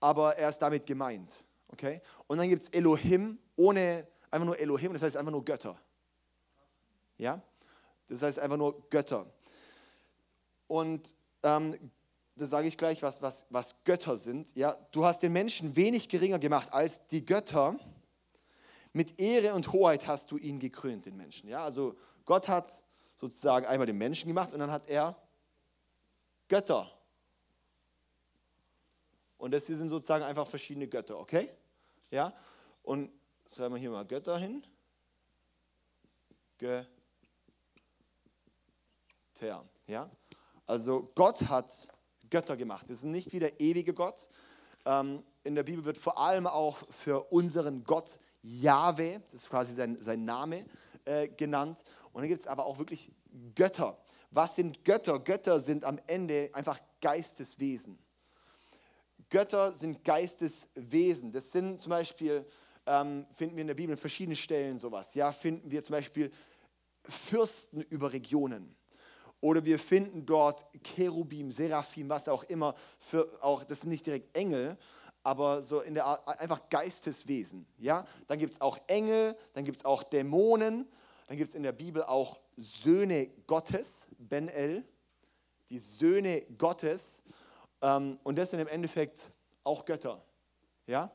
[0.00, 1.44] aber er ist damit gemeint.
[1.68, 2.00] Okay?
[2.26, 5.78] Und dann gibt es Elohim ohne, einfach nur Elohim, das heißt einfach nur Götter.
[7.18, 7.40] Ja?
[8.08, 9.26] Das heißt einfach nur Götter.
[10.66, 11.90] Und ähm,
[12.36, 14.54] da sage ich gleich, was, was, was Götter sind.
[14.56, 17.76] Ja, du hast den Menschen wenig geringer gemacht als die Götter.
[18.92, 21.48] Mit Ehre und Hoheit hast du ihn gekrönt, den Menschen.
[21.48, 22.84] Ja, also Gott hat
[23.16, 25.16] sozusagen einmal den Menschen gemacht und dann hat er
[26.48, 26.90] Götter.
[29.38, 31.50] Und das hier sind sozusagen einfach verschiedene Götter, okay?
[32.10, 32.32] Ja?
[32.82, 33.10] Und
[33.52, 34.64] schreiben wir hier mal Götter hin.
[36.58, 36.88] Götter.
[39.86, 40.10] Ja?
[40.66, 41.88] Also Gott hat
[42.30, 42.88] Götter gemacht.
[42.88, 44.28] Das ist nicht wie der ewige Gott.
[44.84, 49.74] Ähm, in der Bibel wird vor allem auch für unseren Gott Jahwe, das ist quasi
[49.74, 50.64] sein, sein Name,
[51.04, 51.82] äh, genannt.
[52.12, 53.10] Und dann gibt es aber auch wirklich
[53.54, 53.98] Götter.
[54.30, 55.18] Was sind Götter?
[55.18, 57.98] Götter sind am Ende einfach Geisteswesen.
[59.28, 61.32] Götter sind Geisteswesen.
[61.32, 62.46] Das sind zum Beispiel,
[62.86, 65.14] ähm, finden wir in der Bibel in verschiedenen Stellen sowas.
[65.14, 66.30] Ja, finden wir zum Beispiel
[67.04, 68.74] Fürsten über Regionen.
[69.42, 72.76] Oder wir finden dort Cherubim, Seraphim, was auch immer.
[73.00, 74.78] Für auch, das sind nicht direkt Engel,
[75.24, 77.66] aber so in der Art, einfach Geisteswesen.
[77.78, 78.04] Ja?
[78.28, 80.88] Dann gibt es auch Engel, dann gibt es auch Dämonen,
[81.26, 84.84] dann gibt es in der Bibel auch Söhne Gottes, Ben El,
[85.70, 87.24] die Söhne Gottes.
[87.80, 89.32] Ähm, und das sind im Endeffekt
[89.64, 90.24] auch Götter.
[90.86, 91.10] Ja?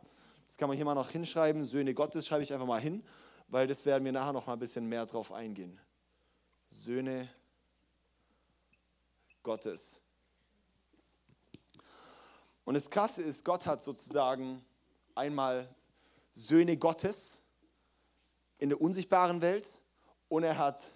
[0.48, 1.64] Das kann man hier mal noch hinschreiben.
[1.64, 3.06] Söhne Gottes schreibe ich einfach mal hin,
[3.48, 5.80] weil das werden wir nachher noch mal ein bisschen mehr drauf eingehen.
[6.70, 7.30] Söhne
[9.48, 10.02] Gottes.
[12.66, 14.62] Und das Krasse ist, Gott hat sozusagen
[15.16, 15.74] einmal
[16.36, 17.44] Söhne Gottes
[18.58, 19.82] in der unsichtbaren Welt
[20.28, 20.92] und er hat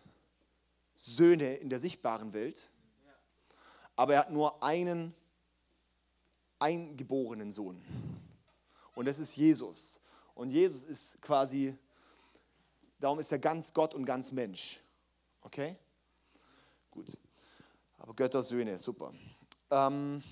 [0.95, 2.69] Söhne in der sichtbaren Welt.
[3.95, 5.15] Aber er hat nur einen
[6.59, 7.81] eingeborenen Sohn.
[8.95, 10.01] Und das ist Jesus.
[10.35, 11.77] Und Jesus ist quasi,
[12.99, 14.81] darum ist er ganz Gott und ganz Mensch.
[15.41, 15.77] Okay?
[16.91, 17.17] Gut.
[18.01, 19.13] Aber Göttersöhne, super.
[19.69, 20.23] Ähm,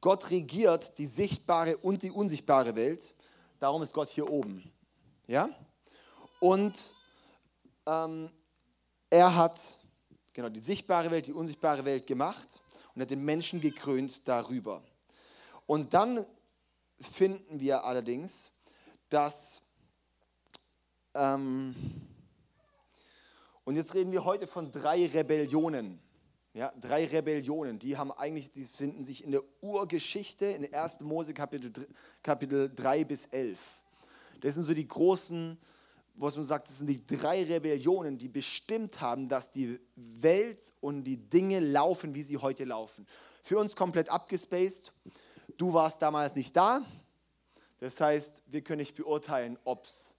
[0.00, 3.14] Gott regiert die sichtbare und die unsichtbare Welt.
[3.60, 4.68] Darum ist Gott hier oben.
[5.28, 5.48] Ja?
[6.40, 6.94] Und
[7.86, 8.28] ähm,
[9.08, 9.78] er hat
[10.32, 12.60] genau die sichtbare Welt, die unsichtbare Welt gemacht
[12.92, 14.82] und hat den Menschen gekrönt darüber.
[15.66, 16.26] Und dann
[17.00, 18.50] finden wir allerdings,
[19.08, 19.62] dass,
[21.14, 21.76] ähm,
[23.62, 26.00] und jetzt reden wir heute von drei Rebellionen.
[26.54, 31.00] Ja, drei Rebellionen, die haben eigentlich, die finden sich in der Urgeschichte in 1.
[31.00, 31.72] Mose Kapitel,
[32.22, 33.58] Kapitel 3 bis 11.
[34.40, 35.58] Das sind so die großen,
[36.14, 41.04] was man sagt, das sind die drei Rebellionen, die bestimmt haben, dass die Welt und
[41.04, 43.06] die Dinge laufen, wie sie heute laufen.
[43.42, 44.92] Für uns komplett abgespaced.
[45.56, 46.82] Du warst damals nicht da.
[47.78, 50.16] Das heißt, wir können nicht beurteilen, ob es,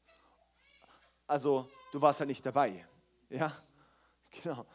[1.28, 2.86] also du warst halt nicht dabei.
[3.30, 3.56] Ja,
[4.42, 4.66] genau.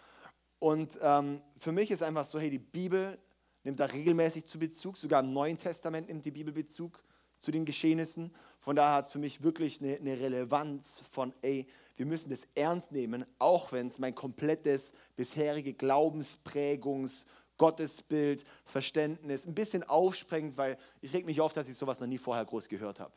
[0.59, 3.19] Und ähm, für mich ist einfach so, hey, die Bibel
[3.65, 7.03] nimmt da regelmäßig zu Bezug, sogar im Neuen Testament nimmt die Bibel Bezug
[7.39, 8.35] zu den Geschehnissen.
[8.61, 11.67] Von daher hat es für mich wirklich eine, eine, Relevanz von, ey,
[11.97, 17.25] wir müssen das ernst nehmen, auch wenn es mein komplettes bisherige Glaubensprägungs-
[17.59, 22.17] Gottesbild, Verständnis ein bisschen aufsprengt, weil ich reg mich auf, dass ich sowas noch nie
[22.17, 23.13] vorher groß gehört habe.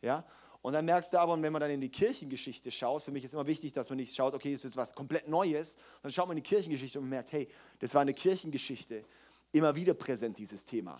[0.00, 0.24] Ja?
[0.64, 3.34] Und dann merkst du aber, wenn man dann in die Kirchengeschichte schaut, für mich ist
[3.34, 6.38] immer wichtig, dass man nicht schaut, okay, das ist was komplett Neues, dann schaut man
[6.38, 7.48] in die Kirchengeschichte und merkt, hey,
[7.80, 9.04] das war eine Kirchengeschichte,
[9.52, 10.98] immer wieder präsent, dieses Thema.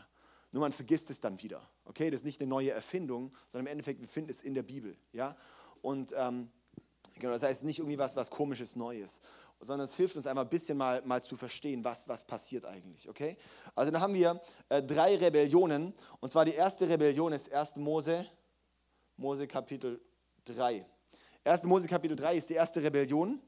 [0.52, 1.66] Nur man vergisst es dann wieder.
[1.86, 4.64] Okay, das ist nicht eine neue Erfindung, sondern im Endeffekt, wir finden es in der
[4.64, 4.98] Bibel.
[5.14, 5.34] Ja?
[5.80, 6.50] Und ähm,
[7.18, 9.22] genau, das heißt nicht irgendwie was, was komisches Neues,
[9.60, 13.08] sondern es hilft uns einmal ein bisschen mal, mal zu verstehen, was, was passiert eigentlich.
[13.08, 13.34] Okay?
[13.74, 15.94] Also dann haben wir äh, drei Rebellionen.
[16.20, 17.76] Und zwar die erste Rebellion ist 1.
[17.76, 18.26] Mose,
[19.16, 20.00] Mose Kapitel
[20.44, 20.84] 3.
[21.44, 21.62] 1.
[21.64, 23.40] Mose Kapitel 3 ist die erste Rebellion.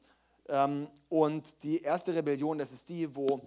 [0.49, 3.41] Ähm, und die erste Rebellion, das ist die, wo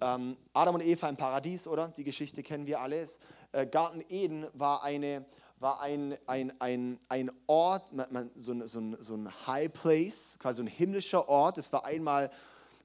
[0.00, 1.88] ähm, Adam und Eva im Paradies, oder?
[1.88, 3.18] Die Geschichte kennen wir alles.
[3.52, 5.26] Äh, Garten Eden war, eine,
[5.58, 10.36] war ein, ein, ein, ein Ort, man, so, ein, so, ein, so ein High Place,
[10.38, 11.58] quasi ein himmlischer Ort.
[11.58, 12.30] Es war einmal,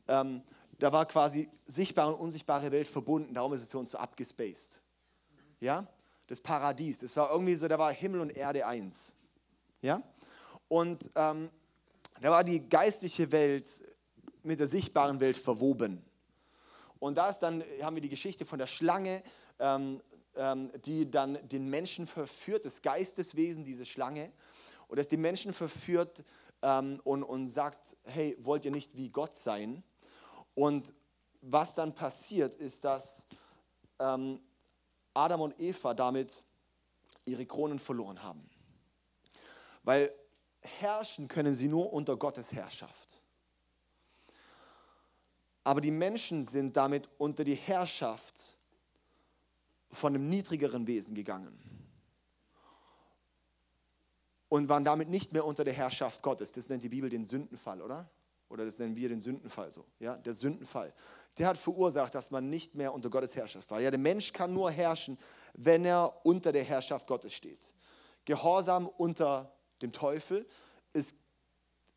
[0.07, 0.43] ähm,
[0.79, 3.33] da war quasi sichtbare und unsichtbare Welt verbunden.
[3.33, 4.81] Darum ist es für uns so abgespaced.
[5.59, 5.87] Ja?
[6.31, 6.99] Das Paradies.
[6.99, 9.13] Das war irgendwie so, da war Himmel und Erde eins.
[9.81, 10.01] Ja?
[10.69, 11.49] Und ähm,
[12.21, 13.67] da war die geistliche Welt
[14.41, 16.01] mit der sichtbaren Welt verwoben.
[16.99, 19.23] Und da ist dann, haben wir die Geschichte von der Schlange,
[19.59, 20.01] ähm,
[20.37, 24.31] ähm, die dann den Menschen verführt, das Geisteswesen, diese Schlange.
[24.87, 26.23] Und das die Menschen verführt
[26.61, 29.83] ähm, und, und sagt, hey, wollt ihr nicht wie Gott sein?
[30.55, 30.93] Und
[31.41, 33.27] was dann passiert, ist, dass
[33.99, 34.39] ähm,
[35.13, 36.43] Adam und Eva damit
[37.25, 38.49] ihre Kronen verloren haben.
[39.83, 40.11] Weil
[40.61, 43.21] herrschen können sie nur unter Gottes Herrschaft.
[45.63, 48.55] Aber die Menschen sind damit unter die Herrschaft
[49.91, 51.59] von einem niedrigeren Wesen gegangen
[54.49, 56.53] und waren damit nicht mehr unter der Herrschaft Gottes.
[56.53, 58.09] Das nennt die Bibel den Sündenfall, oder?
[58.51, 60.93] Oder das nennen wir den Sündenfall so, ja, der Sündenfall,
[61.37, 63.79] der hat verursacht, dass man nicht mehr unter Gottes Herrschaft war.
[63.79, 65.17] Ja, der Mensch kann nur herrschen,
[65.53, 67.73] wenn er unter der Herrschaft Gottes steht.
[68.25, 70.45] Gehorsam unter dem Teufel
[70.93, 71.15] ist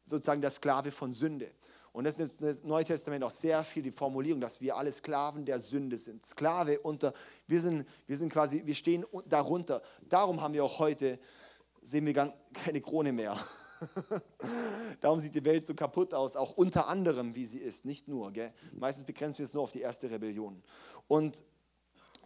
[0.07, 1.51] sozusagen der Sklave von Sünde.
[1.93, 5.45] Und das ist im Neuen Testament auch sehr viel die Formulierung, dass wir alle Sklaven
[5.45, 6.27] der Sünde sind.
[6.27, 7.13] Sklave unter,
[7.47, 9.81] wir sind, wir sind quasi, wir stehen darunter.
[10.09, 11.21] Darum haben wir auch heute,
[11.83, 13.39] sehen wir keine Krone mehr.
[15.01, 18.33] Darum sieht die Welt so kaputt aus, auch unter anderem, wie sie ist, nicht nur.
[18.33, 18.53] Gell?
[18.73, 20.63] Meistens begrenzen wir es nur auf die erste Rebellion.
[21.09, 21.43] Und,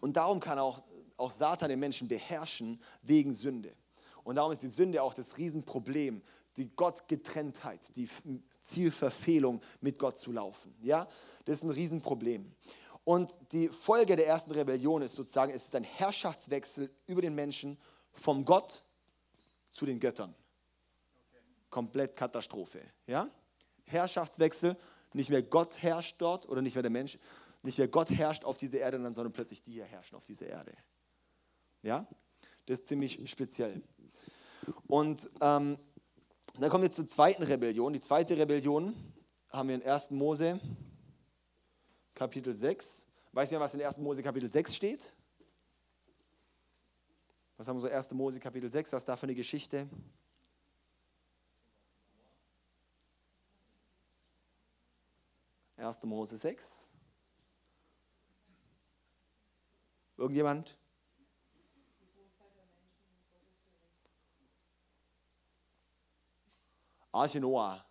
[0.01, 0.83] und darum kann auch,
[1.17, 3.75] auch Satan den Menschen beherrschen wegen Sünde.
[4.25, 6.23] Und darum ist die Sünde auch das Riesenproblem,
[6.57, 8.09] die Gottgetrenntheit, die
[8.63, 10.75] Zielverfehlung, mit Gott zu laufen.
[10.83, 11.07] Ja?
[11.45, 12.53] Das ist ein Riesenproblem.
[13.05, 17.79] Und die Folge der ersten Rebellion ist sozusagen, es ist ein Herrschaftswechsel über den Menschen
[18.13, 18.85] vom Gott
[19.71, 20.35] zu den Göttern
[21.71, 22.81] komplett Katastrophe.
[23.07, 23.29] Ja?
[23.85, 24.77] Herrschaftswechsel,
[25.13, 27.19] nicht mehr Gott herrscht dort oder nicht mehr der Mensch,
[27.63, 30.73] nicht mehr Gott herrscht auf dieser Erde, sondern plötzlich die hier herrschen auf dieser Erde.
[31.83, 32.07] Ja?
[32.67, 33.83] Das ist ziemlich speziell.
[34.87, 35.79] Und ähm,
[36.59, 37.93] dann kommen wir zur zweiten Rebellion.
[37.93, 38.95] Die zweite Rebellion
[39.49, 40.11] haben wir in 1.
[40.11, 40.61] Mose
[42.15, 43.07] Kapitel 6.
[43.33, 43.99] Weiß ihr, was in 1.
[43.99, 45.13] Mose Kapitel 6 steht?
[47.57, 48.13] Was haben wir so 1.
[48.13, 48.93] Mose Kapitel 6?
[48.93, 49.89] Was ist da für eine Geschichte?
[55.79, 56.03] 1.
[56.05, 56.89] Mose 6.
[60.17, 60.77] Irgendjemand?
[67.13, 67.85] Arche Noah.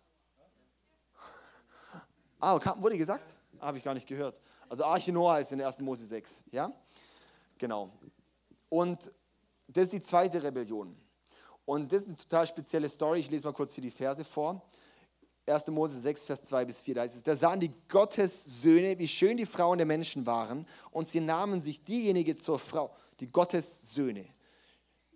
[2.40, 3.26] Ah, wurde gesagt?
[3.58, 4.40] Habe ich gar nicht gehört.
[4.68, 5.80] Also Arche Noah ist in 1.
[5.80, 6.44] Mose 6.
[6.52, 6.72] Ja?
[7.56, 7.90] Genau.
[8.68, 9.10] Und
[9.66, 10.96] das ist die zweite Rebellion.
[11.64, 13.20] Und das ist eine total spezielle Story.
[13.20, 14.62] Ich lese mal kurz hier die Verse vor.
[15.48, 15.68] 1.
[15.68, 19.36] Mose 6, Vers 2 bis 4, da heißt es, da sahen die Gottessöhne, wie schön
[19.36, 24.26] die Frauen der Menschen waren, und sie nahmen sich diejenige zur Frau, die Gottessöhne,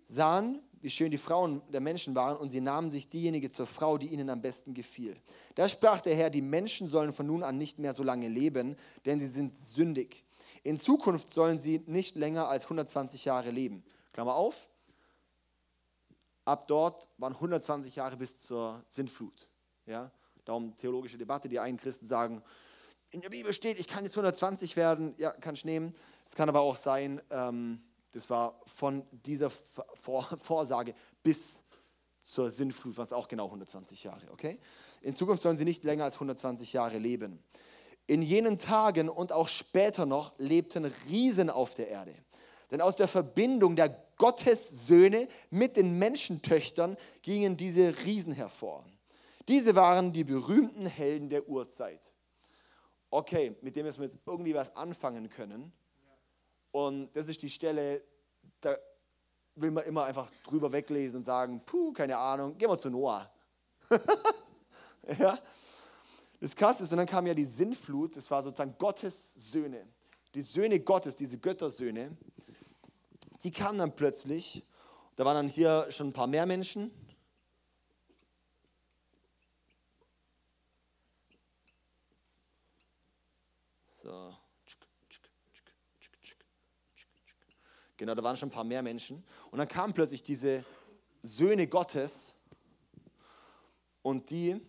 [0.07, 3.97] sahen, wie schön die Frauen der Menschen waren, und sie nahmen sich diejenige zur Frau,
[3.97, 5.15] die ihnen am besten gefiel.
[5.55, 8.75] Da sprach der Herr, die Menschen sollen von nun an nicht mehr so lange leben,
[9.05, 10.25] denn sie sind sündig.
[10.63, 13.83] In Zukunft sollen sie nicht länger als 120 Jahre leben.
[14.11, 14.67] Klammer auf,
[16.45, 19.49] ab dort waren 120 Jahre bis zur Sintflut.
[19.85, 20.11] Ja?
[20.45, 21.49] Darum theologische Debatte.
[21.49, 22.43] Die einen Christen sagen,
[23.11, 25.13] in der Bibel steht, ich kann jetzt 120 werden.
[25.17, 25.93] Ja, kann ich nehmen.
[26.25, 31.63] Es kann aber auch sein, ähm, das war von dieser Vor Vorsage bis
[32.19, 34.31] zur Sinnflut, was auch genau 120 Jahre.
[34.31, 34.59] Okay?
[35.01, 37.43] In Zukunft sollen sie nicht länger als 120 Jahre leben.
[38.07, 42.15] In jenen Tagen und auch später noch lebten Riesen auf der Erde.
[42.71, 48.85] Denn aus der Verbindung der Gottessöhne mit den Menschentöchtern gingen diese Riesen hervor.
[49.47, 52.13] Diese waren die berühmten Helden der Urzeit.
[53.09, 55.71] Okay, mit dem müssen wir jetzt irgendwie was anfangen können.
[56.71, 58.03] Und das ist die Stelle,
[58.61, 58.75] da
[59.55, 63.31] will man immer einfach drüber weglesen und sagen, puh, keine Ahnung, gehen wir zu Noah.
[65.19, 65.37] ja?
[66.39, 69.87] Das krasse ist, und dann kam ja die Sinnflut, das war sozusagen Gottes Söhne.
[70.33, 72.17] Die Söhne Gottes, diese Göttersöhne,
[73.43, 74.65] die kamen dann plötzlich,
[75.15, 76.91] da waren dann hier schon ein paar mehr Menschen,
[84.03, 84.35] So.
[87.95, 89.23] Genau, da waren schon ein paar mehr Menschen.
[89.49, 90.65] Und dann kamen plötzlich diese
[91.21, 92.33] Söhne Gottes
[94.01, 94.59] und die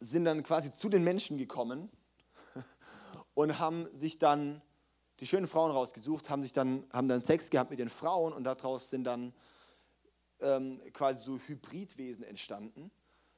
[0.00, 1.90] sind dann quasi zu den Menschen gekommen
[3.34, 4.60] und haben sich dann
[5.20, 8.44] die schönen Frauen rausgesucht, haben, sich dann, haben dann Sex gehabt mit den Frauen und
[8.44, 9.32] daraus sind dann
[10.42, 12.90] ähm, quasi so Hybridwesen entstanden,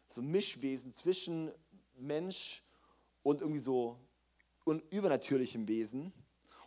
[0.08, 1.52] so Mischwesen zwischen
[1.96, 2.62] Mensch
[3.22, 3.98] und irgendwie so
[4.64, 6.12] und übernatürlichem Wesen.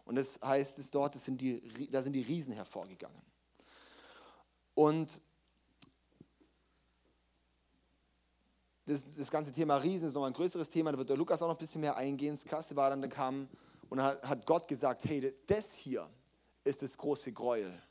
[0.06, 3.22] Und das heißt es dort, das sind die, da sind die Riesen hervorgegangen.
[4.74, 5.22] Und
[8.86, 11.48] das, das ganze Thema Riesen ist nochmal ein größeres Thema, da wird der Lukas auch
[11.48, 12.36] noch ein bisschen mehr eingehen.
[12.36, 13.50] Das Krasse war dann, da kam
[13.90, 16.10] und hat Gott gesagt, hey, das hier
[16.64, 17.82] ist das große Gräuel.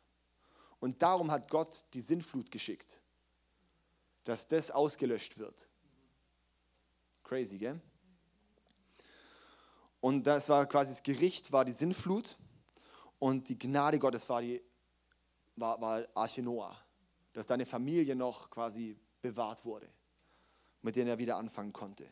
[0.80, 3.00] Und darum hat Gott die Sintflut geschickt,
[4.24, 5.68] dass das ausgelöscht wird.
[7.22, 7.80] Crazy, gell?
[10.00, 12.36] Und das war quasi das Gericht, war die Sintflut
[13.18, 14.62] und die Gnade Gottes war die
[15.56, 16.76] war, war Arche Noah,
[17.32, 19.88] dass deine Familie noch quasi bewahrt wurde,
[20.82, 22.06] mit denen er wieder anfangen konnte.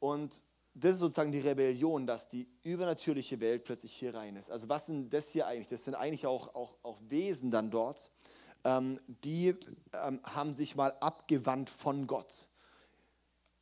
[0.00, 0.42] Und
[0.80, 4.50] das ist sozusagen die Rebellion, dass die übernatürliche Welt plötzlich hier rein ist.
[4.50, 5.68] Also was sind das hier eigentlich?
[5.68, 8.10] Das sind eigentlich auch, auch, auch Wesen dann dort,
[8.64, 9.56] ähm, die
[9.92, 12.48] ähm, haben sich mal abgewandt von Gott.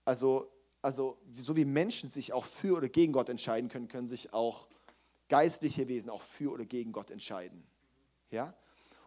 [0.05, 0.50] Also,
[0.83, 4.68] also so wie Menschen sich auch für oder gegen Gott entscheiden können, können sich auch
[5.29, 7.66] geistliche Wesen auch für oder gegen Gott entscheiden.
[8.31, 8.55] Ja?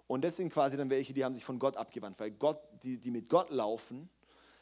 [0.07, 2.97] Und das sind quasi dann welche, die haben sich von Gott abgewandt, weil Gott, die,
[2.97, 4.09] die mit Gott laufen,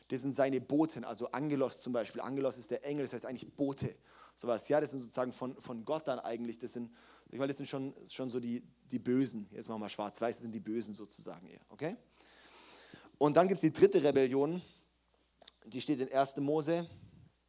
[0.10, 2.22] das sind seine Boten, also Angelos zum Beispiel.
[2.22, 3.96] Angelos ist der Engel, das heißt eigentlich Bote.
[4.36, 6.92] Sowas, ja, das sind sozusagen von, von Gott dann eigentlich, das sind,
[7.30, 9.48] ich meine, das sind schon, schon so die, die Bösen.
[9.52, 11.98] Jetzt machen wir schwarz-weiß, das sind die Bösen sozusagen eher, okay?
[13.18, 14.62] Und dann gibt es die dritte Rebellion,
[15.66, 16.38] die steht in 1.
[16.38, 16.88] Mose,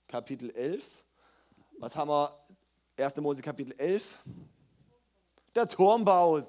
[0.09, 0.85] Kapitel 11.
[1.79, 2.35] Was haben wir?
[2.97, 3.17] 1.
[3.19, 4.19] Mose, Kapitel 11.
[5.55, 6.43] Der Turmbau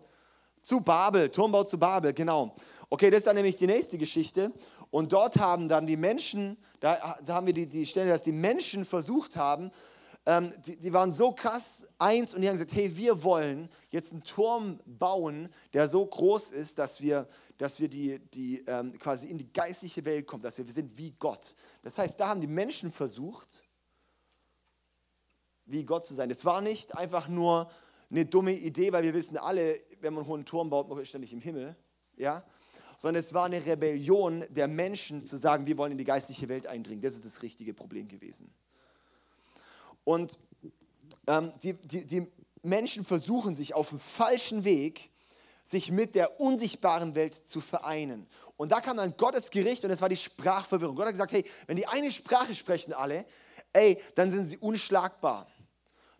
[0.69, 2.53] zu Babel, Turmbau zu Babel, genau.
[2.91, 4.53] Okay, das ist dann nämlich die nächste Geschichte.
[4.91, 8.31] Und dort haben dann die Menschen, da, da haben wir die, die Stelle, dass die
[8.31, 9.71] Menschen versucht haben,
[10.27, 14.11] ähm, die, die, waren so krass eins und die haben gesagt, hey, wir wollen jetzt
[14.11, 17.27] einen Turm bauen, der so groß ist, dass wir,
[17.57, 20.95] dass wir die, die ähm, quasi in die geistliche Welt kommen, dass wir, wir sind
[20.95, 21.55] wie Gott.
[21.81, 23.63] Das heißt, da haben die Menschen versucht,
[25.65, 26.29] wie Gott zu sein.
[26.29, 27.71] Es war nicht einfach nur
[28.11, 31.09] eine dumme Idee, weil wir wissen alle, wenn man einen hohen Turm baut, man ist
[31.09, 31.75] ständig im Himmel.
[32.17, 32.43] Ja?
[32.99, 36.67] sondern es war eine Rebellion der Menschen zu sagen, wir wollen in die geistliche Welt
[36.67, 37.01] eindringen.
[37.01, 38.53] Das ist das richtige Problem gewesen.
[40.03, 40.37] Und
[41.25, 42.27] ähm, die, die, die
[42.61, 45.11] Menschen versuchen sich auf dem falschen Weg,
[45.63, 48.27] sich mit der unsichtbaren Welt zu vereinen.
[48.57, 50.97] Und da kam dann Gottes Gericht und es war die Sprachverwirrung.
[50.97, 53.25] Gott hat gesagt, hey, wenn die eine Sprache sprechen alle,
[53.71, 55.47] ey, dann sind sie unschlagbar.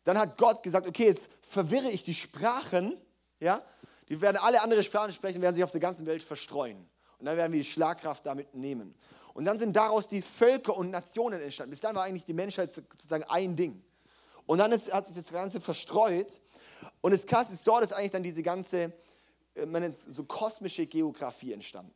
[0.04, 3.00] Dann hat Gott gesagt, okay, jetzt verwirre ich die Sprachen,
[3.40, 3.64] ja,
[4.08, 6.90] die werden alle andere Sprachen sprechen, werden sich auf der ganzen Welt verstreuen.
[7.20, 8.96] Und dann werden wir die Schlagkraft damit nehmen.
[9.34, 11.72] Und dann sind daraus die Völker und Nationen entstanden.
[11.72, 13.84] Bis dann war eigentlich die Menschheit sozusagen ein Ding.
[14.46, 16.42] Und dann ist, hat sich das Ganze verstreut.
[17.02, 18.94] Und das Krasse ist, dort ist eigentlich dann diese ganze,
[19.56, 21.94] äh, man nennt es so kosmische Geografie entstanden.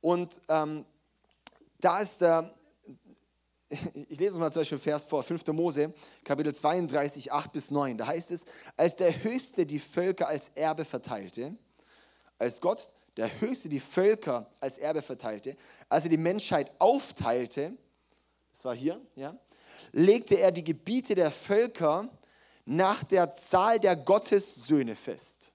[0.00, 0.84] Und ähm,
[1.80, 2.54] da ist der,
[4.08, 5.46] ich lese uns mal zum Beispiel Vers vor, 5.
[5.48, 7.96] Mose, Kapitel 32, 8 bis 9.
[7.98, 8.44] Da heißt es,
[8.76, 11.56] als der Höchste die Völker als Erbe verteilte,
[12.38, 15.56] als Gott der Höchste die Völker als Erbe verteilte,
[15.88, 17.76] als er die Menschheit aufteilte,
[18.52, 19.36] das war hier, ja,
[19.92, 22.10] legte er die Gebiete der Völker
[22.64, 25.52] nach der Zahl der Gottessöhne fest.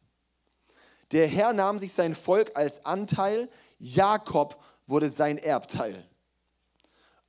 [1.11, 6.08] Der Herr nahm sich sein Volk als Anteil, Jakob wurde sein Erbteil.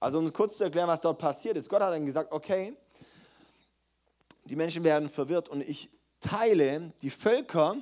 [0.01, 1.69] Also um kurz zu erklären, was dort passiert ist.
[1.69, 2.75] Gott hat dann gesagt, okay,
[4.47, 7.77] die Menschen werden verwirrt und ich teile die Völker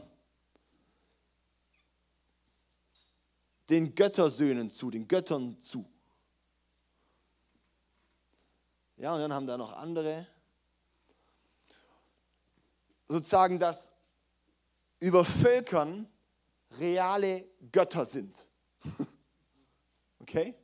[3.71, 5.85] den Göttersöhnen zu, den Göttern zu.
[8.97, 10.27] Ja, und dann haben da noch andere.
[13.07, 13.93] Sozusagen, dass
[14.99, 16.09] über Völkern
[16.79, 18.49] reale Götter sind.
[20.21, 20.55] Okay?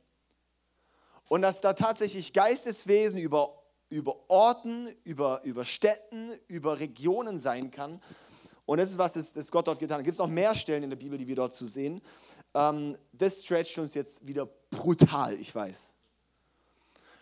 [1.27, 8.01] Und dass da tatsächlich Geisteswesen über, über Orten, über, über Städten, über Regionen sein kann.
[8.65, 10.03] Und das ist, was das, das Gott dort getan hat.
[10.03, 12.01] Gibt es noch mehr Stellen in der Bibel, die wir dort zu sehen?
[12.53, 15.95] Ähm, das stretcht uns jetzt wieder brutal, ich weiß.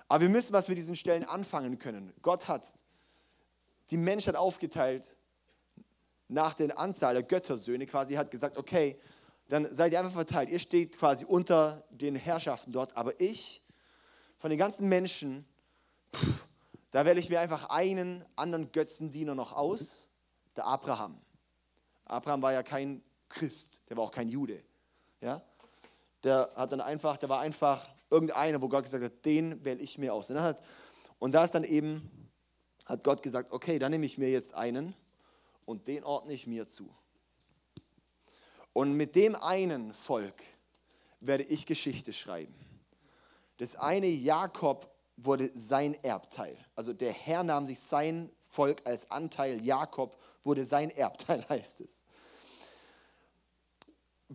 [0.07, 2.13] Aber wir müssen was mit diesen Stellen anfangen können.
[2.21, 2.67] Gott hat
[3.89, 5.17] die Menschheit aufgeteilt
[6.27, 8.99] nach der Anzahl der Göttersöhne, quasi hat gesagt, okay,
[9.49, 10.49] dann seid ihr einfach verteilt.
[10.49, 13.62] Ihr steht quasi unter den Herrschaften dort, aber ich
[14.43, 15.45] von den ganzen Menschen,
[16.13, 16.45] pff,
[16.91, 20.09] da wähle ich mir einfach einen anderen Götzendiener noch aus,
[20.57, 21.17] der Abraham.
[22.03, 24.61] Abraham war ja kein Christ, der war auch kein Jude.
[25.21, 25.41] Ja?
[26.25, 29.97] Der hat dann einfach, der war einfach irgendeiner, wo Gott gesagt hat, den wähle ich
[29.97, 30.29] mir aus.
[30.29, 30.61] Und, hat,
[31.19, 32.29] und da ist dann eben,
[32.83, 34.93] hat Gott gesagt, okay, dann nehme ich mir jetzt einen
[35.63, 36.93] und den ordne ich mir zu.
[38.73, 40.43] Und mit dem einen Volk
[41.21, 42.72] werde ich Geschichte schreiben.
[43.57, 46.57] Das eine Jakob wurde sein Erbteil.
[46.75, 49.63] Also der Herr nahm sich sein Volk als Anteil.
[49.63, 52.05] Jakob wurde sein Erbteil, heißt es.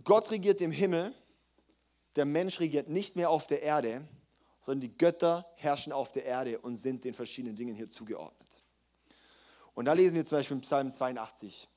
[0.04, 1.14] Gott regiert im Himmel.
[2.16, 4.06] Der Mensch regiert nicht mehr auf der Erde,
[4.60, 8.62] sondern die Götter herrschen auf der Erde und sind den verschiedenen Dingen hier zugeordnet.
[9.74, 11.68] Und da lesen wir zum Beispiel im Psalm 82,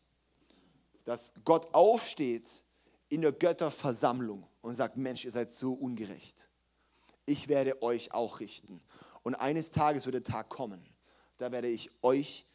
[1.04, 2.64] dass Gott aufsteht
[3.10, 6.51] in der Götterversammlung und sagt, Mensch, ihr seid so ungerecht
[7.32, 8.82] ich werde euch auch richten.
[9.24, 10.86] Und eines Tages wird der Tag kommen,
[11.38, 12.46] da werde ich euch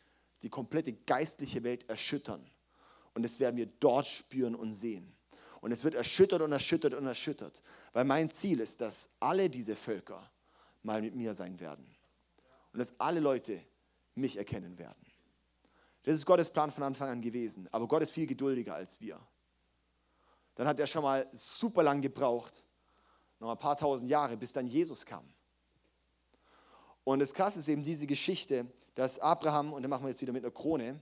[0.43, 2.49] die komplette geistliche Welt erschüttern.
[3.15, 5.17] Und das werden wir dort spüren und sehen.
[5.61, 7.63] Und es wird erschüttert und erschüttert und erschüttert.
[7.93, 10.31] Weil mein Ziel ist, dass alle diese Völker
[10.83, 11.87] mal mit mir sein werden.
[12.73, 13.61] Und dass alle Leute
[14.15, 15.07] mich erkennen werden.
[16.03, 17.69] Das ist Gottes Plan von Anfang an gewesen.
[17.73, 19.19] Aber Gott ist viel geduldiger als wir.
[20.55, 22.66] Dann hat er schon mal super lang gebraucht,
[23.39, 25.25] noch ein paar tausend Jahre, bis dann Jesus kam.
[27.05, 30.33] Und das Krasse ist eben diese Geschichte, dass Abraham, und dann machen wir jetzt wieder
[30.33, 30.99] mit einer Krone,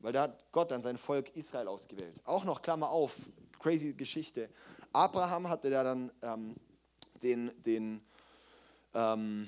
[0.00, 2.20] weil da hat Gott dann sein Volk Israel ausgewählt.
[2.24, 3.14] Auch noch, Klammer auf,
[3.58, 4.48] crazy Geschichte.
[4.92, 6.56] Abraham hatte da dann ähm,
[7.22, 8.02] den, den
[8.94, 9.46] ähm,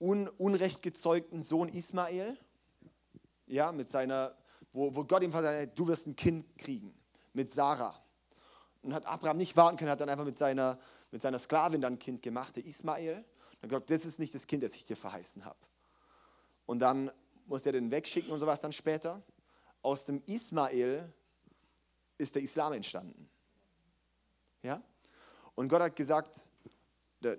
[0.00, 2.38] un, unrecht gezeugten Sohn Ismael,
[3.46, 4.34] ja, mit seiner,
[4.72, 6.94] wo, wo Gott ihm gesagt du wirst ein Kind kriegen,
[7.32, 8.02] mit Sarah.
[8.82, 10.78] Und hat Abraham nicht warten können, hat dann einfach mit seiner,
[11.10, 13.24] mit seiner Sklavin dann ein Kind gemacht, der Ismael.
[13.62, 15.58] Und gesagt, das ist nicht das Kind, das ich dir verheißen habe.
[16.64, 17.10] Und dann
[17.46, 19.22] musste er den wegschicken und sowas dann später.
[19.82, 21.12] Aus dem Ismael
[22.16, 23.28] ist der Islam entstanden.
[24.62, 24.82] Ja?
[25.54, 26.50] Und Gott hat gesagt,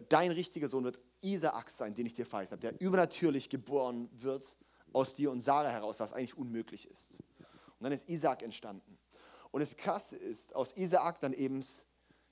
[0.10, 4.58] dein richtiger Sohn wird Isaak sein, den ich dir verheißen habe, der übernatürlich geboren wird
[4.94, 7.20] aus dir und Sarah heraus, was eigentlich unmöglich ist.
[7.80, 8.98] Und dann ist Isaak entstanden.
[9.52, 11.64] Und das Krasse ist, aus Isaak dann eben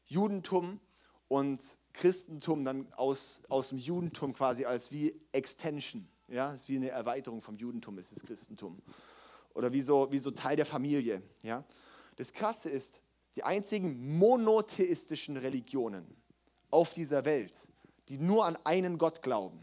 [0.05, 0.79] Judentum
[1.27, 1.59] und
[1.93, 6.07] Christentum dann aus, aus dem Judentum quasi als wie Extension.
[6.27, 8.79] Ja, ist wie eine Erweiterung vom Judentum, ist das Christentum.
[9.55, 11.23] Oder wie so, wie so Teil der Familie.
[11.41, 11.63] Ja.
[12.17, 13.01] Das Krasse ist,
[13.35, 16.05] die einzigen monotheistischen Religionen
[16.69, 17.67] auf dieser Welt,
[18.09, 19.59] die nur an einen Gott glauben,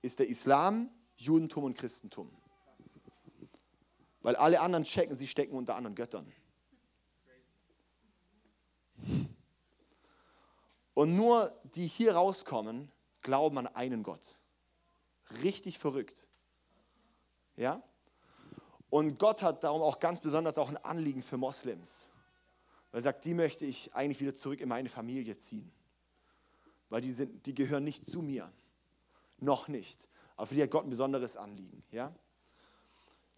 [0.00, 2.30] ist der Islam, Judentum und Christentum.
[4.22, 6.32] Weil alle anderen checken, sie stecken unter anderen Göttern.
[10.94, 12.90] Und nur die hier rauskommen,
[13.22, 14.38] glauben an einen Gott.
[15.42, 16.28] Richtig verrückt.
[17.56, 17.82] Ja?
[18.90, 22.08] Und Gott hat darum auch ganz besonders auch ein Anliegen für Moslems.
[22.90, 25.72] Weil er sagt, die möchte ich eigentlich wieder zurück in meine Familie ziehen.
[26.90, 28.52] Weil die, sind, die gehören nicht zu mir.
[29.38, 30.08] Noch nicht.
[30.36, 31.82] Aber für die hat Gott ein besonderes Anliegen.
[31.90, 32.14] Ja?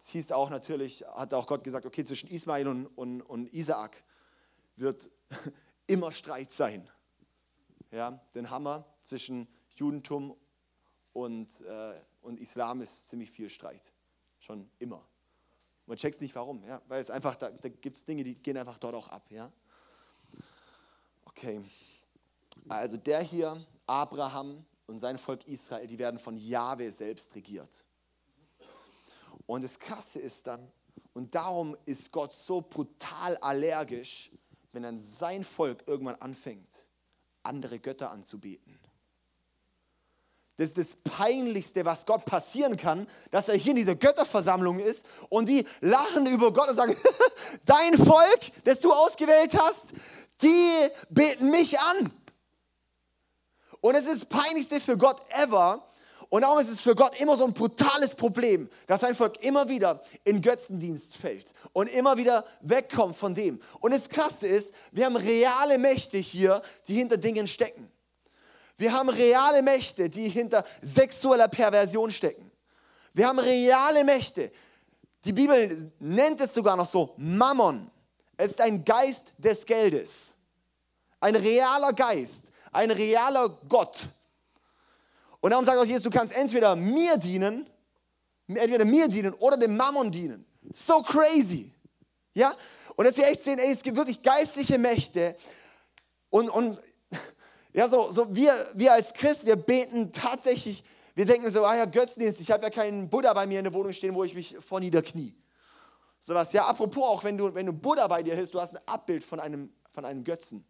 [0.05, 4.03] Es hieß auch natürlich, hat auch Gott gesagt, okay, zwischen Ismail und, und, und Isaak
[4.75, 5.09] wird
[5.87, 6.87] immer Streit sein.
[7.89, 10.37] Ja, den Hammer zwischen Judentum
[11.11, 13.81] und, äh, und Islam ist ziemlich viel Streit.
[14.37, 15.03] Schon immer.
[15.87, 16.83] Man checkt nicht warum, ja?
[16.87, 19.31] weil es einfach, da, da gibt es Dinge, die gehen einfach dort auch ab.
[19.31, 19.51] Ja?
[21.25, 21.65] Okay,
[22.69, 27.83] also der hier, Abraham und sein Volk Israel, die werden von Jahwe selbst regiert.
[29.45, 30.71] Und das Krasse ist dann,
[31.13, 34.31] und darum ist Gott so brutal allergisch,
[34.71, 36.85] wenn dann sein Volk irgendwann anfängt,
[37.43, 38.77] andere Götter anzubeten.
[40.57, 45.05] Das ist das Peinlichste, was Gott passieren kann, dass er hier in dieser Götterversammlung ist
[45.29, 46.95] und die lachen über Gott und sagen,
[47.65, 49.83] dein Volk, das du ausgewählt hast,
[50.41, 52.11] die beten mich an.
[53.81, 55.85] Und es ist das Peinlichste für Gott ever.
[56.29, 59.69] Und darum ist es für Gott immer so ein brutales Problem, dass sein Volk immer
[59.69, 63.59] wieder in Götzendienst fällt und immer wieder wegkommt von dem.
[63.79, 67.91] Und das Krasse ist, wir haben reale Mächte hier, die hinter Dingen stecken.
[68.77, 72.51] Wir haben reale Mächte, die hinter sexueller Perversion stecken.
[73.13, 74.51] Wir haben reale Mächte.
[75.23, 77.89] Die Bibel nennt es sogar noch so Mammon.
[78.35, 80.35] Es ist ein Geist des Geldes.
[81.21, 84.09] Ein realer Geist, ein realer Gott.
[85.45, 87.69] Und darum sagt auch Jesus, du kannst entweder mir dienen,
[88.47, 90.43] entweder mir dienen oder dem Mammon dienen.
[90.73, 91.71] So crazy.
[92.33, 92.55] Ja?
[92.95, 95.35] Und dass wir echt sehen, ey, es gibt wirklich geistliche Mächte.
[96.31, 96.79] Und, und
[97.73, 100.83] ja, so, so wir, wir als Christen, wir beten tatsächlich,
[101.13, 103.73] wir denken so, ah ja, Götzendienst, ich habe ja keinen Buddha bei mir in der
[103.75, 105.35] Wohnung stehen, wo ich mich vor niederknie.
[106.19, 106.53] Sowas.
[106.53, 109.23] Ja, apropos auch, wenn du, wenn du Buddha bei dir hast, du hast ein Abbild
[109.23, 110.65] von einem, von einem Götzen.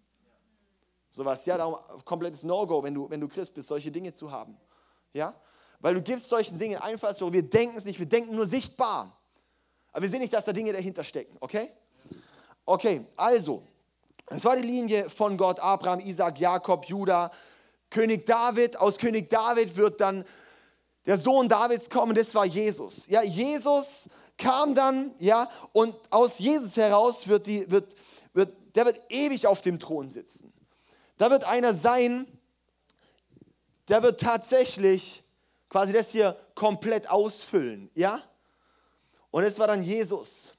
[1.11, 1.45] Sowas.
[1.45, 4.57] Ja, darum komplettes No-Go, wenn du, wenn du Christ bist, solche Dinge zu haben.
[5.15, 5.33] Ja?
[5.79, 7.31] Weil du gibst solchen Dingen Einfallstor.
[7.31, 9.17] Wir denken es nicht, wir denken nur sichtbar.
[9.91, 11.37] Aber wir sehen nicht, dass da Dinge dahinter stecken.
[11.39, 11.69] Okay?
[12.65, 13.63] Okay, also,
[14.27, 17.31] es war die Linie von Gott, Abraham, Isaac, Jakob, Judah,
[17.89, 18.77] König David.
[18.77, 20.25] Aus König David wird dann
[21.05, 23.07] der Sohn Davids kommen, das war Jesus.
[23.07, 27.95] Ja, Jesus kam dann, ja, und aus Jesus heraus wird die, wird,
[28.33, 30.51] wird, der wird ewig auf dem Thron sitzen.
[31.17, 32.27] Da wird einer sein,
[33.87, 35.23] der wird tatsächlich
[35.69, 38.21] quasi das hier komplett ausfüllen, ja?
[39.31, 40.53] Und es war dann Jesus.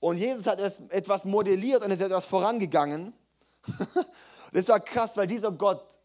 [0.00, 3.14] Und Jesus hat etwas modelliert und ist etwas vorangegangen.
[4.52, 5.98] das war krass, weil dieser Gott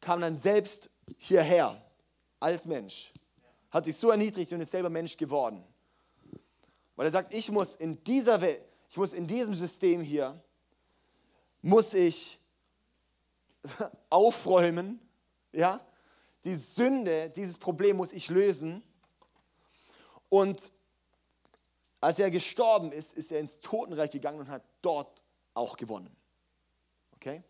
[0.00, 1.80] kam dann selbst hierher
[2.40, 3.12] als Mensch.
[3.70, 5.64] Hat sich so erniedrigt und ist selber Mensch geworden.
[6.96, 8.60] Weil er sagt, ich muss in dieser Welt,
[8.90, 10.42] ich muss in diesem System hier,
[11.62, 12.40] muss ich
[14.10, 15.00] aufräumen,
[15.52, 15.80] ja,
[16.44, 18.82] die Sünde, dieses Problem muss ich lösen.
[20.28, 20.72] Und
[22.00, 25.22] als er gestorben ist, ist er ins Totenreich gegangen und hat dort
[25.54, 26.14] auch gewonnen.
[27.16, 27.42] Okay?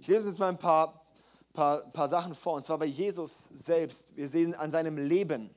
[0.00, 1.02] Ich lese uns mal ein paar,
[1.52, 2.54] paar, paar Sachen vor.
[2.54, 4.14] Und zwar bei Jesus selbst.
[4.16, 5.54] Wir sehen an seinem Leben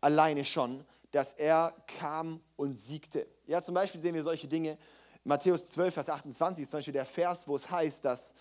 [0.00, 3.26] alleine schon, dass er kam und siegte.
[3.46, 4.78] Ja, zum Beispiel sehen wir solche Dinge.
[5.24, 8.34] Matthäus 12, Vers 28 ist zum Beispiel der Vers, wo es heißt, dass,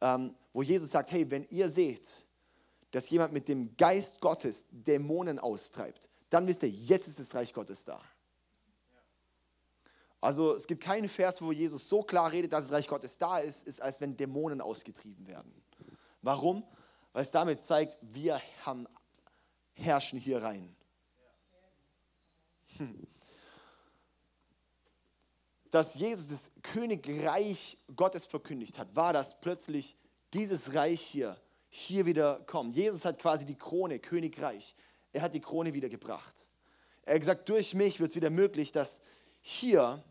[0.00, 2.24] ähm, wo Jesus sagt, hey, wenn ihr seht,
[2.90, 7.52] dass jemand mit dem Geist Gottes Dämonen austreibt, dann wisst ihr, jetzt ist das Reich
[7.52, 8.00] Gottes da.
[10.20, 13.38] Also es gibt keinen Vers, wo Jesus so klar redet, dass das Reich Gottes da
[13.38, 15.52] ist, ist als wenn Dämonen ausgetrieben werden.
[16.22, 16.64] Warum?
[17.12, 18.88] Weil es damit zeigt, wir haben,
[19.74, 20.74] herrschen hier rein.
[22.76, 23.06] Hm.
[25.70, 29.96] Dass Jesus das Königreich Gottes verkündigt hat, war das plötzlich
[30.32, 32.74] dieses Reich hier, hier wieder kommt.
[32.74, 34.74] Jesus hat quasi die Krone, Königreich,
[35.12, 36.48] er hat die Krone wieder gebracht.
[37.02, 39.00] Er hat gesagt, durch mich wird es wieder möglich, dass
[39.40, 40.02] hier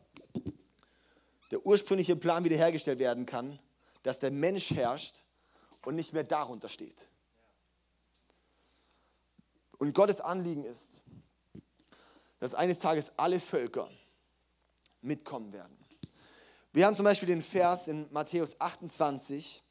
[1.52, 3.60] der ursprüngliche Plan wiederhergestellt werden kann,
[4.04, 5.24] dass der Mensch herrscht
[5.86, 7.08] und nicht mehr darunter steht.
[9.78, 11.02] Und Gottes Anliegen ist,
[12.40, 13.90] dass eines Tages alle Völker
[15.02, 15.78] mitkommen werden.
[16.74, 19.64] Wir haben zum Beispiel den Vers in Matthäus 28,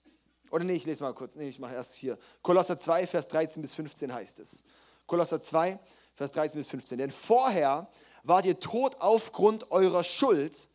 [0.51, 2.19] oder nee, ich lese mal kurz, nee, ich mache erst hier.
[2.43, 4.65] Kolosser 2, Vers 13 bis 15 heißt es.
[5.07, 5.79] Kolosser 2,
[6.15, 6.99] Vers 13 bis 15.
[6.99, 7.89] Denn vorher
[8.23, 10.69] wart ihr tot aufgrund eurer Schuld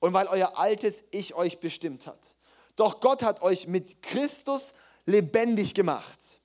[0.00, 2.36] und weil euer altes Ich euch bestimmt hat.
[2.76, 4.74] Doch Gott hat euch mit Christus
[5.06, 6.40] lebendig gemacht.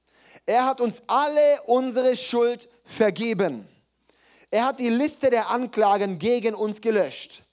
[0.46, 3.68] Er hat uns alle unsere Schuld vergeben.
[4.50, 7.44] Er hat die Liste der Anklagen gegen uns gelöscht.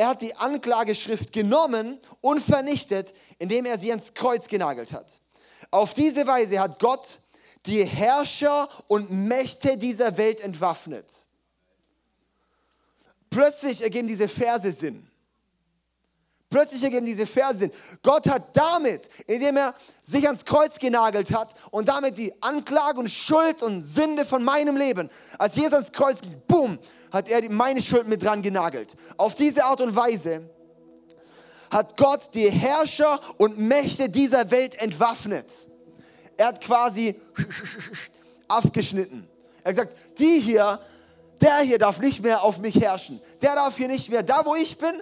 [0.00, 5.20] Er hat die Anklageschrift genommen und vernichtet, indem er sie ans Kreuz genagelt hat.
[5.70, 7.20] Auf diese Weise hat Gott
[7.66, 11.04] die Herrscher und Mächte dieser Welt entwaffnet.
[13.28, 15.09] Plötzlich ergeben diese Verse Sinn.
[16.50, 17.70] Plötzlich ergeben diese Verse Sinn.
[18.02, 19.72] Gott hat damit, indem er
[20.02, 24.76] sich ans Kreuz genagelt hat und damit die Anklage und Schuld und Sünde von meinem
[24.76, 26.78] Leben, als Jesus ans Kreuz ging, boom,
[27.12, 28.96] hat er meine Schuld mit dran genagelt.
[29.16, 30.50] Auf diese Art und Weise
[31.70, 35.46] hat Gott die Herrscher und Mächte dieser Welt entwaffnet.
[36.36, 37.14] Er hat quasi
[38.48, 39.28] abgeschnitten.
[39.62, 40.80] Er hat gesagt, die hier,
[41.40, 43.20] der hier darf nicht mehr auf mich herrschen.
[43.40, 44.24] Der darf hier nicht mehr.
[44.24, 45.00] Da, wo ich bin,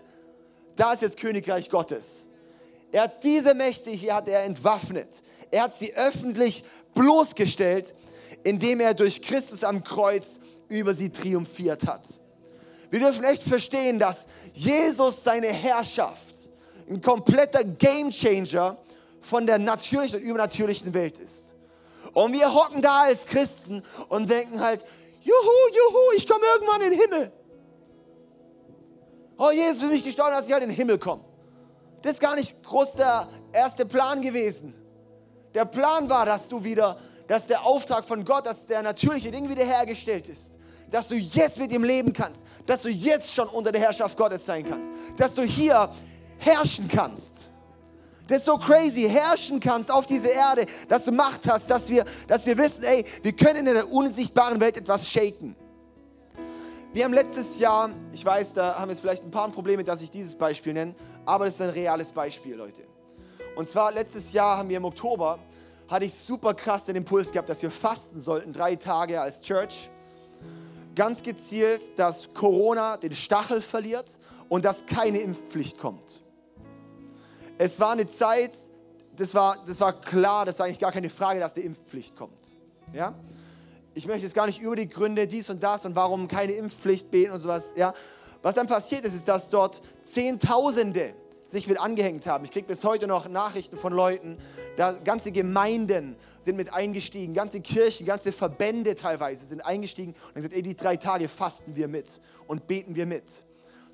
[0.78, 2.28] da ist jetzt Königreich Gottes.
[2.92, 5.08] Er hat diese Mächte hier hat er entwaffnet.
[5.50, 6.64] Er hat sie öffentlich
[6.94, 7.94] bloßgestellt,
[8.44, 12.02] indem er durch Christus am Kreuz über sie triumphiert hat.
[12.90, 16.34] Wir dürfen echt verstehen, dass Jesus seine Herrschaft,
[16.88, 18.78] ein kompletter Gamechanger
[19.20, 21.54] von der natürlichen und übernatürlichen Welt ist.
[22.14, 24.82] Und wir hocken da als Christen und denken halt,
[25.20, 27.32] juhu, juhu, ich komme irgendwann in den Himmel.
[29.38, 31.22] Oh, Jesus für mich gestorben, dass ich halt in den Himmel komme.
[32.02, 34.74] Das ist gar nicht groß der erste Plan gewesen.
[35.54, 36.96] Der Plan war, dass du wieder,
[37.28, 40.58] dass der Auftrag von Gott, dass der natürliche Ding wiederhergestellt ist.
[40.90, 42.40] Dass du jetzt mit ihm leben kannst.
[42.66, 44.90] Dass du jetzt schon unter der Herrschaft Gottes sein kannst.
[45.16, 45.88] Dass du hier
[46.38, 47.50] herrschen kannst.
[48.26, 52.04] Das ist so crazy, herrschen kannst auf diese Erde, dass du Macht hast, dass wir,
[52.26, 55.56] dass wir wissen, ey, wir können in der unsichtbaren Welt etwas shaken.
[56.98, 60.10] Wir haben letztes Jahr, ich weiß, da haben jetzt vielleicht ein paar Probleme, dass ich
[60.10, 62.82] dieses Beispiel nenne, aber das ist ein reales Beispiel, Leute.
[63.54, 65.38] Und zwar letztes Jahr haben wir im Oktober,
[65.86, 69.90] hatte ich super krass den Impuls gehabt, dass wir fasten sollten, drei Tage als Church.
[70.96, 74.18] Ganz gezielt, dass Corona den Stachel verliert
[74.48, 76.24] und dass keine Impfpflicht kommt.
[77.58, 78.56] Es war eine Zeit,
[79.14, 82.56] das war, das war klar, das war eigentlich gar keine Frage, dass eine Impfpflicht kommt.
[82.92, 83.14] Ja?
[83.98, 87.10] Ich möchte jetzt gar nicht über die Gründe dies und das und warum keine Impfpflicht
[87.10, 87.74] beten und sowas.
[87.76, 87.92] Ja.
[88.42, 92.44] Was dann passiert ist, ist, dass dort Zehntausende sich mit angehängt haben.
[92.44, 94.38] Ich kriege bis heute noch Nachrichten von Leuten,
[94.76, 100.34] da ganze Gemeinden sind mit eingestiegen, ganze Kirchen, ganze Verbände teilweise sind eingestiegen und haben
[100.34, 103.44] gesagt, ey, die drei Tage fasten wir mit und beten wir mit.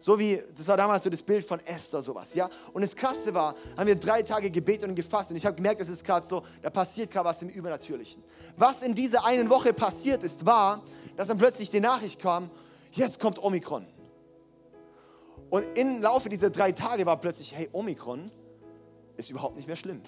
[0.04, 2.46] So wie, das war damals so das Bild von Esther, sowas, ja.
[2.74, 5.80] Und das Krasse war, haben wir drei Tage gebetet und gefasst und ich habe gemerkt,
[5.80, 8.22] es ist gerade so, da passiert gerade was im Übernatürlichen.
[8.58, 10.82] Was in dieser einen Woche passiert ist, war,
[11.16, 12.50] dass dann plötzlich die Nachricht kam,
[12.92, 13.86] jetzt kommt Omikron.
[15.48, 18.30] Und im Laufe dieser drei Tage war plötzlich, hey, Omikron
[19.16, 20.02] ist überhaupt nicht mehr schlimm.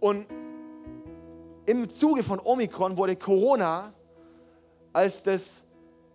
[0.00, 0.26] Und
[1.66, 3.94] im Zuge von Omikron wurde Corona
[4.92, 5.64] als das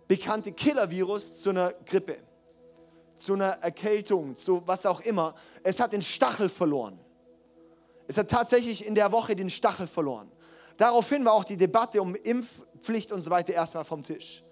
[0.06, 2.25] bekannte Killer-Virus zu einer Grippe
[3.16, 5.34] zu einer Erkältung, zu was auch immer.
[5.62, 6.98] Es hat den Stachel verloren.
[8.08, 10.30] Es hat tatsächlich in der Woche den Stachel verloren.
[10.76, 14.44] Daraufhin war auch die Debatte um Impfpflicht und so weiter erstmal vom Tisch.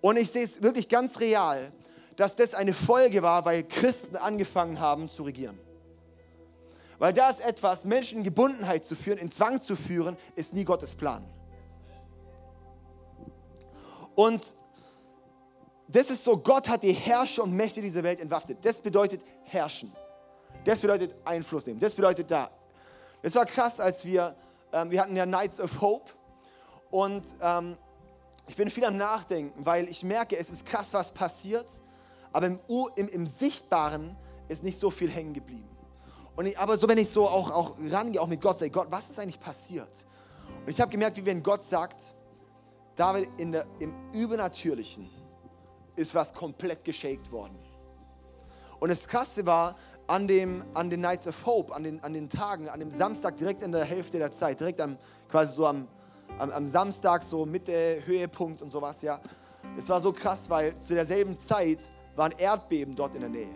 [0.00, 1.72] Und ich sehe es wirklich ganz real,
[2.16, 5.58] dass das eine Folge war, weil Christen angefangen haben zu regieren.
[6.98, 10.64] Weil da ist etwas, Menschen in Gebundenheit zu führen, in Zwang zu führen, ist nie
[10.64, 11.24] Gottes Plan.
[14.16, 14.56] Und
[15.88, 18.58] das ist so, Gott hat die Herrscher und Mächte dieser Welt entwaffnet.
[18.62, 19.90] Das bedeutet herrschen.
[20.64, 21.80] Das bedeutet Einfluss nehmen.
[21.80, 22.50] Das bedeutet da.
[23.22, 24.36] Es war krass, als wir,
[24.72, 26.12] ähm, wir hatten ja Nights of Hope
[26.90, 27.74] und ähm,
[28.46, 31.66] ich bin viel am Nachdenken, weil ich merke, es ist krass, was passiert,
[32.32, 32.60] aber im,
[32.96, 34.14] im, im Sichtbaren
[34.48, 35.68] ist nicht so viel hängen geblieben.
[36.36, 38.88] Und ich, aber so, wenn ich so auch, auch rangehe, auch mit Gott, sage Gott,
[38.90, 40.06] was ist eigentlich passiert?
[40.60, 42.14] Und ich habe gemerkt, wie wenn Gott sagt,
[42.94, 45.10] David, in der, im Übernatürlichen
[45.98, 47.58] ist was komplett geshakt worden.
[48.80, 49.74] Und das Krasse war,
[50.06, 53.36] an, dem, an den Nights of Hope, an den, an den Tagen, an dem Samstag
[53.36, 54.96] direkt in der Hälfte der Zeit, direkt am,
[55.28, 55.86] quasi so am,
[56.38, 59.20] am, am Samstag, so Mitte, Höhepunkt und sowas, ja.
[59.76, 63.54] Das war so krass, weil zu derselben Zeit war ein Erdbeben dort in der Nähe.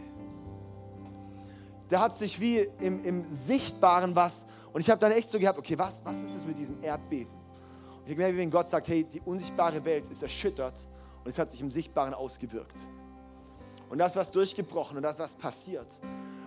[1.88, 5.59] Da hat sich wie im, im Sichtbaren was, und ich habe dann echt so gehabt,
[5.59, 7.32] okay, was, was ist das mit diesem Erdbeben?
[8.03, 10.86] Und ich merke, wie wenn Gott sagt, hey, die unsichtbare Welt ist erschüttert
[11.25, 12.89] und es hat sich im Sichtbaren ausgewirkt.
[13.89, 16.01] Und das was durchgebrochen und das was passiert.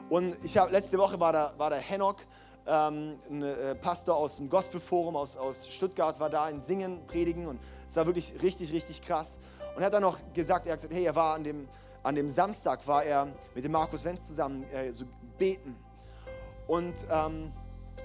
[0.10, 2.26] Und ich habe letzte Woche war da, war der Henok,
[2.68, 7.48] ähm, ein äh, Pastor aus dem Gospelforum aus, aus Stuttgart, war da in Singen, Predigen
[7.48, 9.40] und es war wirklich richtig, richtig krass.
[9.76, 11.68] Und er hat dann noch gesagt, er hat gesagt, hey, er war an dem,
[12.02, 15.06] an dem Samstag, war er mit dem Markus Wenz zusammen äh, so
[15.38, 15.76] beten.
[16.68, 17.52] Und ähm,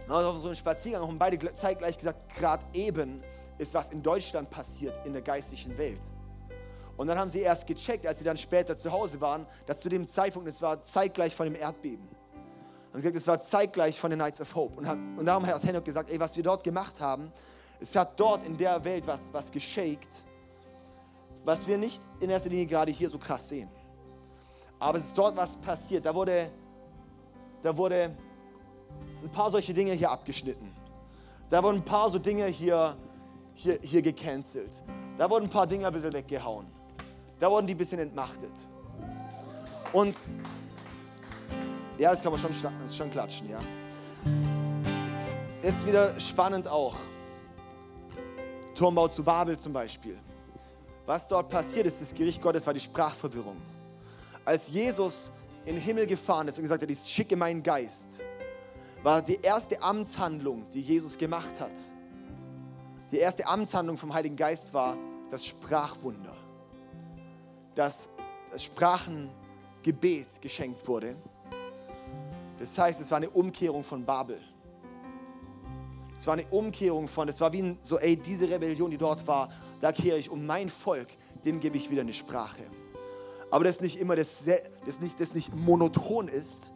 [0.09, 3.23] auf so einem Spaziergang haben beide zeitgleich gesagt, gerade eben
[3.59, 6.01] ist was in Deutschland passiert in der geistlichen Welt.
[7.01, 9.89] Und dann haben sie erst gecheckt, als sie dann später zu Hause waren, dass zu
[9.89, 12.07] dem Zeitpunkt, es war zeitgleich von dem Erdbeben.
[12.93, 14.79] Und sie gesagt, es war zeitgleich von den Knights of Hope.
[14.79, 17.33] Und, hat, und darum hat Henok gesagt, ey, was wir dort gemacht haben,
[17.81, 20.27] es hat dort in der Welt was, was geshakt,
[21.43, 23.71] was wir nicht in erster Linie gerade hier so krass sehen.
[24.79, 26.05] Aber es ist dort was passiert.
[26.05, 26.51] Da wurde,
[27.63, 28.15] da wurde
[29.25, 30.71] ein paar solche Dinge hier abgeschnitten.
[31.49, 32.95] Da wurden ein paar so Dinge hier,
[33.55, 34.83] hier, hier gecancelt.
[35.17, 36.79] Da wurden ein paar Dinge ein bisschen weggehauen.
[37.41, 38.53] Da wurden die ein bisschen entmachtet.
[39.95, 40.21] Und
[41.97, 42.55] ja, das kann man schon,
[42.93, 43.59] schon klatschen, ja.
[45.63, 46.97] Jetzt wieder spannend auch.
[48.75, 50.19] Turmbau zu Babel zum Beispiel.
[51.07, 53.57] Was dort passiert ist, das Gericht Gottes war die Sprachverwirrung.
[54.45, 55.33] Als Jesus
[55.65, 58.23] in den Himmel gefahren ist und gesagt hat, ich schicke meinen Geist,
[59.03, 61.73] war die erste Amtshandlung, die Jesus gemacht hat.
[63.11, 64.97] Die erste Amtshandlung vom Heiligen Geist war
[65.31, 66.40] das Sprachwunder
[67.81, 68.11] dass
[68.53, 71.17] das Sprachengebet geschenkt wurde.
[72.59, 74.39] Das heißt, es war eine Umkehrung von Babel.
[76.15, 79.49] Es war eine Umkehrung von, es war wie so, ey, diese Rebellion, die dort war,
[79.81, 81.09] da kehre ich um mein Volk,
[81.47, 82.65] dem gebe ich wieder eine Sprache.
[83.51, 84.45] Aber das nicht immer, das,
[84.85, 86.73] das, nicht, das nicht monoton ist,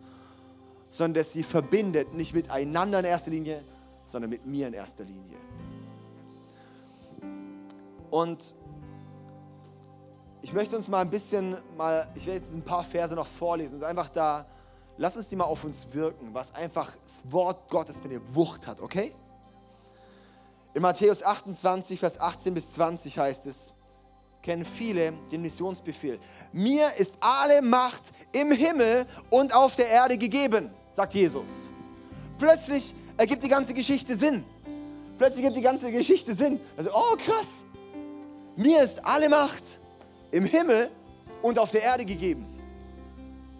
[0.89, 3.63] sondern dass sie verbindet, nicht miteinander in erster Linie,
[4.05, 5.37] sondern mit mir in erster Linie.
[8.11, 8.57] Und
[10.45, 13.77] ich möchte uns mal ein bisschen, mal, ich werde jetzt ein paar Verse noch vorlesen.
[13.77, 14.45] Und einfach da,
[14.99, 18.67] lass uns die mal auf uns wirken, was einfach das Wort Gottes für eine Wucht
[18.67, 19.15] hat, okay?
[20.75, 23.73] In Matthäus 28, Vers 18 bis 20 heißt es,
[24.43, 26.19] kennen viele den Missionsbefehl.
[26.53, 31.71] Mir ist alle Macht im Himmel und auf der Erde gegeben, sagt Jesus.
[32.39, 34.45] Plötzlich ergibt die ganze Geschichte Sinn.
[35.17, 36.61] Plötzlich ergibt die ganze Geschichte Sinn.
[36.77, 37.65] Also, oh krass,
[38.57, 39.63] mir ist alle Macht
[40.35, 40.91] im Himmel
[41.43, 42.45] und auf der Erde gegeben.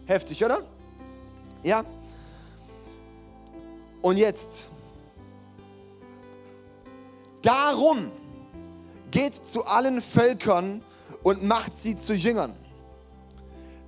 [0.07, 0.59] Heftig, oder?
[1.63, 1.85] Ja?
[4.03, 4.67] Und jetzt,
[7.43, 8.11] darum
[9.13, 10.83] geht zu allen Völkern
[11.23, 12.57] und macht sie zu Jüngern.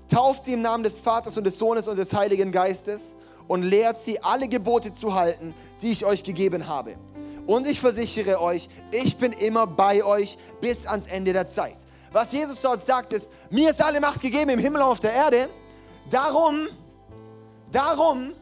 [0.09, 3.17] Tauft sie im Namen des Vaters und des Sohnes und des Heiligen Geistes
[3.49, 6.95] und lehrt sie, alle Gebote zu halten, die ich euch gegeben habe.
[7.49, 11.79] Und ich versichere euch, ich bin immer bei euch bis ans Ende der Zeit
[12.13, 15.13] was Jesus dort sagt, ist, mir ist alle Macht gegeben im Himmel und auf der
[15.13, 15.49] Erde.
[16.11, 16.69] Darum,
[17.71, 18.33] darum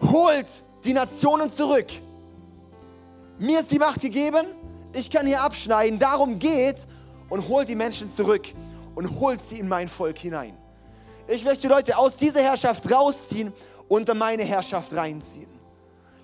[0.00, 0.46] holt
[0.84, 1.86] die Nationen zurück.
[3.38, 4.46] Mir ist die Macht gegeben,
[4.94, 5.98] ich kann hier abschneiden.
[5.98, 6.76] Darum geht
[7.28, 8.46] und holt die Menschen zurück
[8.94, 10.56] und holt sie in mein Volk hinein.
[11.26, 13.52] Ich möchte Leute aus dieser Herrschaft rausziehen,
[13.86, 15.48] unter meine Herrschaft reinziehen.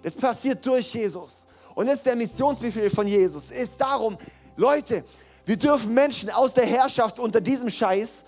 [0.02, 1.46] Das passiert durch Jesus.
[1.74, 3.50] Und das ist der Missionsbefehl von Jesus.
[3.50, 4.16] Ist darum,
[4.56, 5.04] Leute,
[5.46, 8.24] wir dürfen Menschen aus der Herrschaft unter diesem Scheiß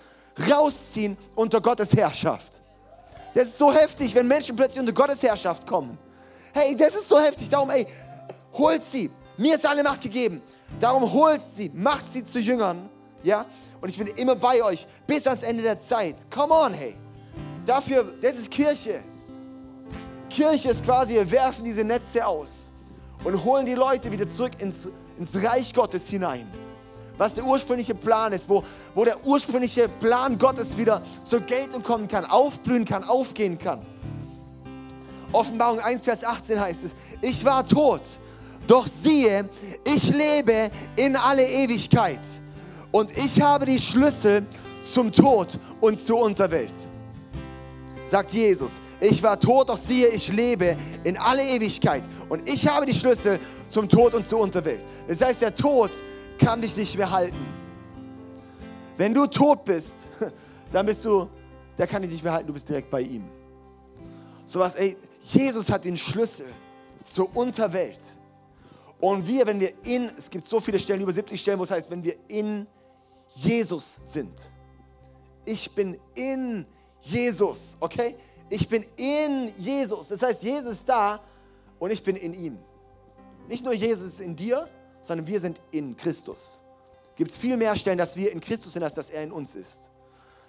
[0.49, 2.61] rausziehen unter Gottes Herrschaft.
[3.33, 5.97] Das ist so heftig, wenn Menschen plötzlich unter Gottes Herrschaft kommen.
[6.53, 7.49] Hey, das ist so heftig.
[7.49, 7.87] Darum, ey,
[8.57, 9.09] Holt sie.
[9.37, 10.41] Mir ist alle Macht gegeben.
[10.79, 12.89] Darum holt sie, macht sie zu Jüngern.
[13.23, 13.45] Ja?
[13.79, 16.29] Und ich bin immer bei euch bis ans Ende der Zeit.
[16.31, 16.95] Come on, hey.
[17.65, 19.03] Dafür, das ist Kirche.
[20.29, 22.71] Kirche ist quasi, wir werfen diese Netze aus
[23.23, 24.87] und holen die Leute wieder zurück ins,
[25.17, 26.51] ins Reich Gottes hinein.
[27.17, 28.63] Was der ursprüngliche Plan ist, wo,
[28.93, 33.81] wo der ursprüngliche Plan Gottes wieder zur Geltung kommen kann, aufblühen kann, aufgehen kann.
[35.31, 36.91] Offenbarung 1, Vers 18 heißt es,
[37.21, 38.01] ich war tot,
[38.65, 39.49] doch siehe,
[39.83, 42.21] ich lebe in alle Ewigkeit
[42.91, 44.45] und ich habe die Schlüssel
[44.83, 46.73] zum Tod und zur Unterwelt.
[48.09, 52.85] Sagt Jesus, ich war tot, doch siehe, ich lebe in alle Ewigkeit und ich habe
[52.85, 53.37] die Schlüssel
[53.67, 54.79] zum Tod und zur Unterwelt.
[55.09, 55.91] Das heißt, der Tod
[56.37, 57.45] kann dich nicht mehr halten.
[58.97, 60.09] Wenn du tot bist,
[60.71, 61.27] dann bist du,
[61.77, 63.23] der kann dich nicht mehr halten, du bist direkt bei ihm.
[64.45, 66.47] So was, ey, Jesus hat den Schlüssel
[67.01, 67.99] zur Unterwelt.
[68.99, 71.71] Und wir, wenn wir in, es gibt so viele Stellen, über 70 Stellen, wo es
[71.71, 72.65] heißt, wenn wir in
[73.35, 74.51] Jesus sind.
[75.45, 76.65] Ich bin in
[77.01, 78.15] Jesus, okay?
[78.49, 80.07] Ich bin in Jesus.
[80.07, 81.19] Das heißt, Jesus ist da
[81.77, 82.57] und ich bin in ihm.
[83.47, 84.67] Nicht nur Jesus ist in dir,
[85.07, 86.63] sondern wir sind in Christus.
[87.15, 89.55] Gibt es viel mehr Stellen, dass wir in Christus sind, als dass er in uns
[89.55, 89.89] ist.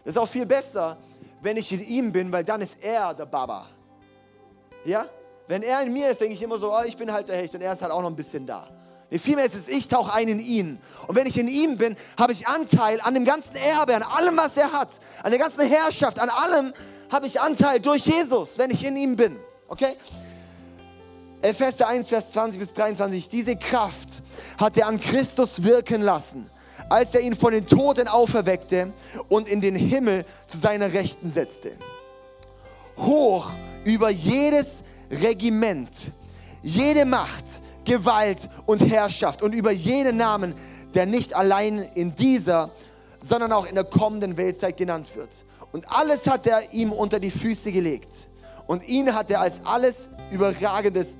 [0.04, 0.98] Das ist auch viel besser,
[1.40, 3.68] wenn ich in ihm bin, weil dann ist er der Baba.
[4.84, 5.06] Ja?
[5.46, 7.54] Wenn er in mir ist, denke ich immer so, oh, ich bin halt der Hecht
[7.54, 8.68] und er ist halt auch noch ein bisschen da.
[9.10, 10.78] Nee, vielmehr ist es, ich tauche ein in ihn.
[11.06, 14.36] Und wenn ich in ihm bin, habe ich Anteil an dem ganzen Erbe, an allem,
[14.36, 14.90] was er hat,
[15.22, 16.74] an der ganzen Herrschaft, an allem
[17.10, 19.38] habe ich Anteil durch Jesus, wenn ich in ihm bin.
[19.68, 19.96] Okay?
[21.40, 23.28] Epheser 1, Vers 20 bis 23.
[23.28, 24.22] Diese Kraft
[24.58, 26.50] hat er an Christus wirken lassen,
[26.88, 28.92] als er ihn von den Toten auferweckte
[29.28, 31.72] und in den Himmel zu seiner Rechten setzte.
[32.96, 33.50] Hoch
[33.84, 35.90] über jedes Regiment,
[36.62, 37.44] jede Macht,
[37.84, 40.54] Gewalt und Herrschaft und über jeden Namen,
[40.94, 42.70] der nicht allein in dieser,
[43.24, 45.44] sondern auch in der kommenden Weltzeit genannt wird.
[45.70, 48.28] Und alles hat er ihm unter die Füße gelegt.
[48.66, 51.16] Und ihn hat er als alles überragendes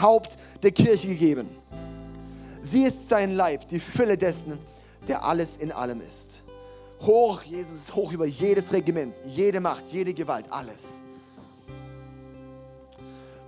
[0.00, 1.48] Haupt der Kirche gegeben.
[2.62, 4.58] Sie ist sein Leib, die Fülle dessen,
[5.06, 6.42] der alles in allem ist.
[7.00, 11.02] Hoch, Jesus ist hoch über jedes Regiment, jede Macht, jede Gewalt, alles.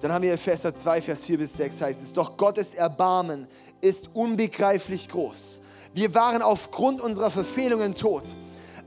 [0.01, 3.47] Dann haben wir Epheser 2, Vers 4 bis 6 heißt es, doch Gottes Erbarmen
[3.80, 5.61] ist unbegreiflich groß.
[5.94, 8.24] Wir waren aufgrund unserer Verfehlungen tot,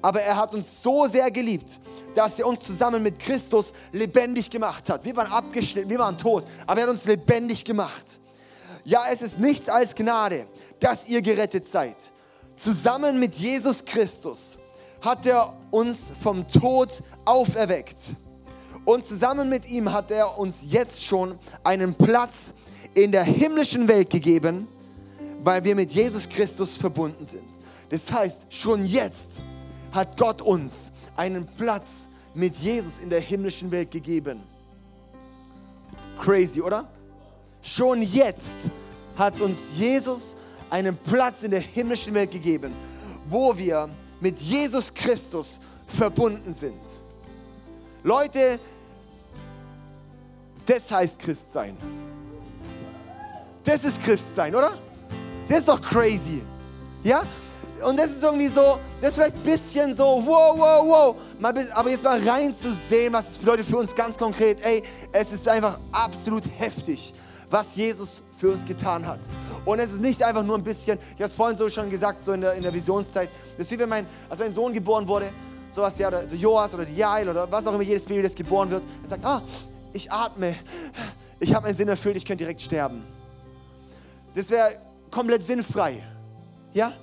[0.01, 1.79] aber er hat uns so sehr geliebt,
[2.15, 5.05] dass er uns zusammen mit Christus lebendig gemacht hat.
[5.05, 8.05] Wir waren abgeschnitten, wir waren tot, aber er hat uns lebendig gemacht.
[8.83, 10.47] Ja, es ist nichts als Gnade,
[10.79, 11.97] dass ihr gerettet seid.
[12.55, 14.57] Zusammen mit Jesus Christus
[15.01, 18.15] hat er uns vom Tod auferweckt
[18.85, 22.53] und zusammen mit ihm hat er uns jetzt schon einen Platz
[22.93, 24.67] in der himmlischen Welt gegeben,
[25.41, 27.47] weil wir mit Jesus Christus verbunden sind.
[27.89, 29.41] Das heißt, schon jetzt
[29.91, 34.41] hat Gott uns einen Platz mit Jesus in der himmlischen Welt gegeben.
[36.17, 36.87] Crazy, oder?
[37.61, 38.69] Schon jetzt
[39.17, 40.37] hat uns Jesus
[40.69, 42.73] einen Platz in der himmlischen Welt gegeben,
[43.25, 43.89] wo wir
[44.21, 46.79] mit Jesus Christus verbunden sind.
[48.01, 48.57] Leute,
[50.65, 51.75] das heißt Christsein.
[53.65, 54.71] Das ist Christsein, oder?
[55.49, 56.43] Das ist doch crazy.
[57.03, 57.23] Ja?
[57.83, 61.15] Und das ist irgendwie so, das ist vielleicht ein bisschen so, wow, wow, wow.
[61.73, 64.61] aber jetzt mal reinzusehen, was es bedeutet für uns ganz konkret.
[64.63, 67.13] Ey, es ist einfach absolut heftig,
[67.49, 69.19] was Jesus für uns getan hat.
[69.65, 72.21] Und es ist nicht einfach nur ein bisschen, ich habe es vorhin so schon gesagt,
[72.21, 75.07] so in der, in der Visionszeit, das ist wie wenn mein, als mein Sohn geboren
[75.07, 75.29] wurde,
[75.69, 78.69] sowas, ja, der Joas oder die Jael oder was auch immer, jedes Baby, das geboren
[78.69, 79.41] wird, er sagt, ah,
[79.93, 80.55] ich atme,
[81.39, 83.03] ich habe meinen Sinn erfüllt, ich könnte direkt sterben.
[84.33, 84.71] Das wäre
[85.11, 86.01] komplett sinnfrei.
[86.73, 86.93] Ja?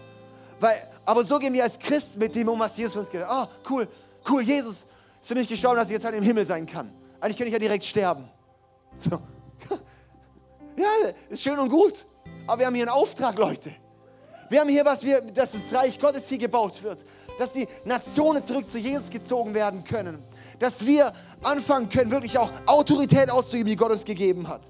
[0.61, 3.28] Weil, aber so gehen wir als Christen mit dem um, was Jesus für uns getan
[3.28, 3.48] hat.
[3.48, 3.88] Oh, cool,
[4.28, 4.86] cool, Jesus
[5.20, 6.90] ist für mich geschaut, dass ich jetzt halt im Himmel sein kann.
[7.20, 8.28] Eigentlich könnte ich ja direkt sterben.
[8.98, 9.20] So.
[10.78, 10.90] Ja,
[11.30, 12.04] ist schön und gut.
[12.46, 13.74] Aber wir haben hier einen Auftrag, Leute.
[14.50, 17.02] Wir haben hier was, wir, dass das Reich Gottes hier gebaut wird.
[17.38, 20.22] Dass die Nationen zurück zu Jesus gezogen werden können
[20.59, 24.62] dass wir anfangen können, wirklich auch Autorität auszuüben, die Gott uns gegeben hat.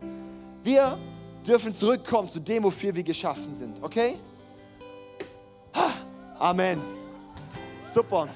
[0.62, 0.98] Wir
[1.46, 3.82] dürfen zurückkommen zu dem, wofür wir geschaffen sind.
[3.82, 4.16] Okay?
[6.40, 6.80] Amen.
[7.80, 8.28] Super.